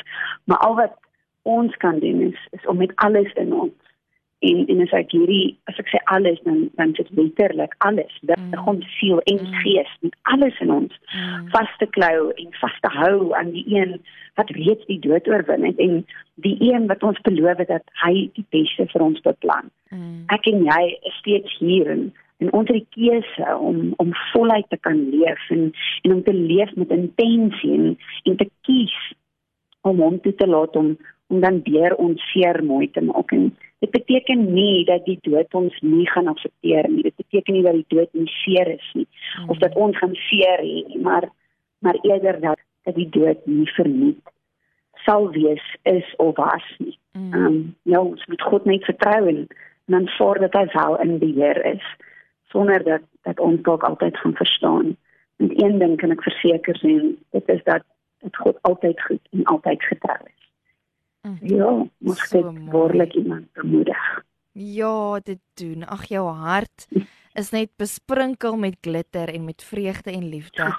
Maar 0.44 0.58
al 0.58 0.76
wat 0.76 0.96
ons 1.42 1.78
kan 1.78 2.00
doen 2.00 2.22
is, 2.22 2.48
is 2.52 2.66
om 2.66 2.78
met 2.78 2.96
alles 2.96 3.34
in 3.34 3.54
ons 3.54 3.74
en 4.40 4.66
en 4.70 4.82
as 4.84 4.94
ek 4.94 5.14
hierdie 5.16 5.56
as 5.72 5.80
ek 5.82 5.90
sê 5.90 6.00
alles 6.14 6.38
dan 6.46 6.68
dan 6.78 6.92
dit 6.98 7.10
letterlik 7.18 7.74
alles 7.88 8.20
dat 8.30 8.38
mm. 8.38 8.68
ons 8.70 8.86
siel 9.00 9.22
en 9.32 9.40
mm. 9.42 9.56
gees 9.64 9.96
met 10.06 10.14
alles 10.34 10.60
in 10.66 10.74
ons 10.74 10.94
mm. 10.94 11.48
vaste 11.56 11.88
klou 11.98 12.30
en 12.36 12.54
vaste 12.62 12.92
hou 12.94 13.34
aan 13.40 13.50
die 13.56 13.66
een 13.74 13.96
wat 14.38 14.54
reeds 14.60 14.86
die 14.92 15.00
dood 15.02 15.28
oorwin 15.32 15.66
het 15.66 15.82
en 15.82 16.04
die 16.46 16.54
een 16.70 16.86
wat 16.92 17.04
ons 17.04 17.22
beloof 17.26 17.64
het 17.64 17.74
dat 17.74 17.90
hy 18.04 18.28
die 18.38 18.46
beste 18.54 18.86
vir 18.92 19.02
ons 19.02 19.24
beplan. 19.26 19.72
Mm. 19.90 20.28
Ek 20.34 20.46
en 20.52 20.62
jy 20.70 20.82
is 21.10 21.18
steeds 21.24 21.58
hier 21.58 21.90
en 21.90 22.12
en 22.38 22.52
ons 22.54 22.70
het 22.70 22.78
die 22.78 22.88
keuse 22.96 23.54
om 23.70 23.94
om 24.04 24.14
voluit 24.32 24.70
te 24.70 24.78
kan 24.88 25.00
leef 25.10 25.50
en 25.54 25.72
en 26.02 26.14
om 26.14 26.24
te 26.24 26.34
leef 26.34 26.74
met 26.76 26.94
intensie 26.94 27.74
en, 27.74 27.96
en 28.24 28.38
te 28.38 28.50
kies 28.68 28.98
om 29.82 30.02
hom 30.04 30.20
toe 30.22 30.36
te 30.36 30.48
laat 30.48 30.76
om 30.76 30.98
om 31.28 31.42
dan 31.44 31.60
deur 31.64 31.96
ons 32.00 32.30
seer 32.32 32.62
mooi 32.64 32.88
te 32.92 33.02
maak 33.04 33.34
en 33.36 33.50
dit 33.84 33.92
beteken 33.92 34.46
nie 34.54 34.86
dat 34.86 35.06
die 35.06 35.20
dood 35.22 35.58
ons 35.62 35.82
nie 35.82 36.06
gaan 36.14 36.30
aksepteer 36.34 36.90
nie 36.94 37.04
dit 37.10 37.18
beteken 37.24 37.58
nie 37.58 37.66
dat 37.66 37.80
die 37.82 37.98
dood 37.98 38.14
nie 38.14 38.32
seer 38.44 38.74
is 38.78 38.88
nie 38.94 39.08
mm. 39.08 39.50
of 39.50 39.62
dat 39.66 39.76
ons 39.76 39.98
gaan 39.98 40.16
seer 40.30 40.64
hê 40.64 41.04
maar 41.10 41.30
maar 41.86 42.00
eerder 42.04 42.42
dat 42.42 42.64
dat 42.88 42.96
die 42.96 43.10
dood 43.20 43.46
nie 43.46 43.70
verniet 43.76 44.34
sal 45.06 45.30
wees 45.34 45.66
is 45.90 46.16
of 46.24 46.36
was 46.38 46.68
nie 46.78 46.98
mm. 47.14 47.34
um, 47.34 47.62
ja 47.84 48.02
ons 48.02 48.26
moet 48.28 48.50
God 48.52 48.70
net 48.70 48.86
vertrou 48.86 49.24
en 49.34 49.48
dan 49.88 50.10
voordat 50.18 50.54
hy 50.54 50.68
wel 50.74 51.02
in 51.04 51.18
beheer 51.24 51.66
is 51.76 51.86
sonder 52.54 52.84
dat 52.84 53.02
dat 53.22 53.40
ons 53.40 53.62
dalk 53.62 53.84
altyd 53.84 54.18
gaan 54.18 54.34
verstaan 54.34 54.96
en 55.38 55.52
een 55.64 55.80
ding 55.80 55.98
kan 55.98 56.12
ek 56.12 56.24
verseker 56.24 56.78
sê 56.84 56.98
dit 57.32 57.50
is 57.56 57.64
dat 57.64 57.84
dit 58.26 58.38
God 58.44 58.58
altyd 58.62 59.02
goed 59.02 59.24
en 59.32 59.44
altyd 59.44 59.84
getrou 59.84 60.20
is 60.26 60.38
Mm. 61.28 61.38
Ja, 61.42 61.86
moet 61.98 62.18
so 62.18 62.42
dit 62.42 62.70
waarlik 62.72 63.14
iemand 63.14 63.54
bemoedig. 63.54 64.24
Ja, 64.52 65.20
dit 65.20 65.40
doen. 65.54 65.86
Ag 65.86 66.06
jou 66.08 66.28
hart 66.30 66.88
is 67.34 67.50
net 67.50 67.70
besprinkel 67.78 68.58
met 68.58 68.78
glitter 68.82 69.30
en 69.30 69.46
met 69.46 69.64
vreugde 69.64 70.12
en 70.12 70.30
liefde. 70.30 70.72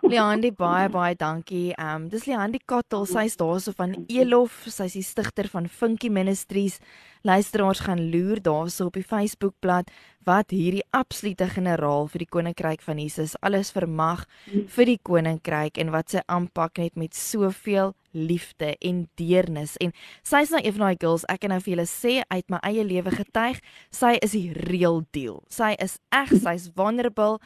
Leandi 0.00 0.52
baie 0.52 0.88
baie 0.88 1.14
dankie. 1.16 1.74
Ehm 1.74 2.02
um, 2.02 2.08
dis 2.08 2.24
Leandi 2.24 2.58
Kottel, 2.64 3.04
sy's 3.06 3.36
daarso 3.36 3.74
van 3.76 3.92
Elof, 4.08 4.62
sy's 4.66 4.96
die 4.96 5.04
stigter 5.04 5.48
van 5.52 5.68
Funky 5.68 6.08
Ministries. 6.08 6.78
Luisteraars 7.22 7.80
gaan 7.84 8.10
loer 8.10 8.42
daarso 8.42 8.86
op 8.86 8.96
die 8.96 9.04
Facebookblad 9.04 9.90
wat 10.28 10.52
hierdie 10.52 10.84
absolute 10.96 11.48
generaal 11.48 12.08
vir 12.12 12.24
die 12.24 12.28
koninkryk 12.28 12.82
van 12.84 13.00
Jesus 13.00 13.36
alles 13.40 13.72
vermag 13.72 14.26
vir 14.74 14.92
die 14.92 15.00
koninkryk 15.02 15.80
en 15.80 15.94
wat 15.94 16.12
sy 16.12 16.24
aanpak 16.28 16.80
net 16.82 16.96
met 17.00 17.16
soveel 17.16 17.94
liefde 18.10 18.74
en 18.82 19.04
deernis. 19.14 19.76
En 19.78 19.92
sy's 20.26 20.50
nou 20.50 20.60
een 20.64 20.74
van 20.74 20.88
daai 20.88 20.98
girls 20.98 21.24
ek 21.30 21.44
kan 21.44 21.52
nou 21.54 21.60
vir 21.62 21.76
julle 21.76 21.86
sê 21.88 22.14
uit 22.26 22.46
my 22.50 22.58
eie 22.66 22.84
lewe 22.84 23.12
getuig. 23.14 23.60
Sy 23.94 24.16
is 24.18 24.34
die 24.34 24.50
real 24.66 25.04
deal. 25.14 25.40
Sy 25.48 25.76
is 25.78 25.98
eg 26.14 26.32
sy's 26.34 26.68
vulnerable 26.74 27.38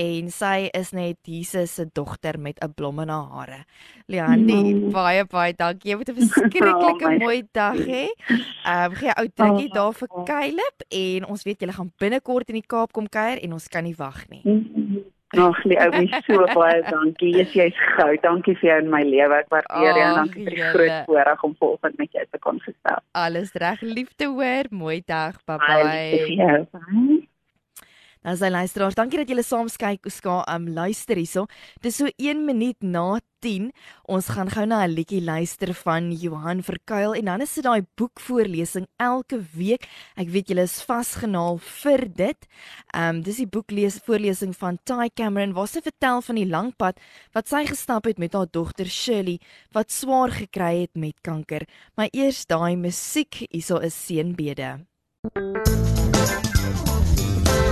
en 0.00 0.30
sy 0.32 0.70
is 0.78 0.92
net 0.96 1.18
Jesus 1.28 1.74
se 1.76 1.88
dogter 1.92 2.38
met 2.38 2.56
'n 2.62 2.72
blom 2.72 3.00
in 3.00 3.10
haar 3.10 3.28
hare. 3.32 3.64
Leandi 4.06 4.74
mm. 4.74 4.90
baie 4.92 5.24
baie 5.24 5.52
dankie. 5.52 5.90
Jy 5.90 5.96
moet 5.96 6.08
'n 6.08 6.18
verskriklike 6.22 7.06
oh, 7.06 7.18
mooi 7.18 7.42
dag 7.52 7.76
hê 7.76 8.06
ehm 8.64 8.92
um, 8.92 8.94
gee 8.94 9.12
ou 9.22 9.30
drukkie 9.30 9.70
oh, 9.70 9.74
daar 9.78 9.96
vir 10.00 10.12
Caleb 10.28 10.86
en 10.90 11.30
ons 11.32 11.46
weet 11.48 11.64
julle 11.64 11.78
gaan 11.78 11.92
binnekort 12.02 12.52
in 12.52 12.60
die 12.60 12.68
Kaap 12.74 12.92
kom 12.92 13.08
kuier 13.08 13.42
en 13.42 13.58
ons 13.58 13.68
kan 13.72 13.86
nie 13.86 13.96
wag 13.98 14.24
nie 14.28 14.42
mm 14.44 14.62
-hmm. 14.74 15.10
Ag 15.32 15.64
nee, 15.64 15.78
ou, 15.80 15.88
my 15.96 16.20
so 16.26 16.44
baie 16.58 16.82
dankie. 16.90 17.30
Jy's 17.32 17.54
jy's 17.56 17.78
gou. 17.96 18.10
Dankie 18.20 18.52
vir 18.60 18.68
jou 18.68 18.78
in 18.84 18.90
my 18.92 19.00
lewe. 19.06 19.40
Ek 19.40 19.48
waardeer 19.54 19.88
jou 19.88 20.04
en 20.04 20.20
dankie 20.20 20.44
vir 20.44 20.58
die 20.58 20.68
groot 20.74 21.08
voorreg 21.08 21.48
om 21.48 21.56
volgens 21.62 21.98
met 22.02 22.20
jou 22.20 22.26
te 22.28 22.44
kon 22.44 22.60
gestel. 22.66 23.02
Alles 23.16 23.56
reg. 23.64 23.80
Liefde 23.80 24.28
hoor. 24.28 24.72
Mooi 24.84 25.00
dag. 25.06 25.40
Bye 25.48 25.60
bye. 25.64 26.64
Bye. 26.68 27.28
Nou 28.22 28.36
sy 28.38 28.52
luisteraars, 28.54 28.94
dankie 28.94 29.18
dat 29.18 29.30
julle 29.32 29.42
saam 29.42 29.66
kyk 29.66 30.06
of 30.06 30.14
ska 30.14 30.34
um 30.52 30.68
luister 30.70 31.18
hierso. 31.18 31.48
Dis 31.82 31.96
so 31.98 32.06
1 32.22 32.44
minuut 32.46 32.78
na 32.86 33.18
10. 33.42 33.72
Ons 34.06 34.28
gaan 34.30 34.46
gou 34.46 34.62
na 34.64 34.84
'n 34.86 34.94
liedjie 34.94 35.20
luister 35.20 35.74
van 35.74 36.12
Johan 36.12 36.62
Verkuil 36.62 37.14
en 37.14 37.24
dan 37.24 37.40
is 37.40 37.54
dit 37.54 37.64
daai 37.64 37.82
boekvoorlesing 37.96 38.86
elke 38.96 39.42
week. 39.56 39.88
Ek 40.16 40.28
weet 40.28 40.48
julle 40.48 40.62
is 40.62 40.82
vasgenaal 40.82 41.58
vir 41.58 42.06
dit. 42.14 42.46
Um 42.94 43.22
dis 43.22 43.36
die 43.36 43.46
boeklees 43.46 43.98
voorlesing 44.06 44.54
van 44.54 44.78
Ty 44.84 45.10
Cameron 45.14 45.52
waar 45.52 45.66
sy 45.66 45.80
vertel 45.80 46.22
van 46.22 46.36
die 46.36 46.46
lang 46.46 46.76
pad 46.76 47.00
wat 47.32 47.48
sy 47.48 47.66
gestap 47.66 48.04
het 48.04 48.18
met 48.18 48.34
haar 48.34 48.46
dogter 48.46 48.86
Shirley 48.86 49.40
wat 49.72 49.90
swaar 49.90 50.30
gekry 50.30 50.82
het 50.82 50.94
met 50.94 51.18
kanker. 51.22 51.66
Maar 51.96 52.08
eers 52.12 52.46
daai 52.46 52.76
musiek, 52.76 53.46
hierso 53.50 53.78
is 53.78 53.94
seënbede. 54.06 54.86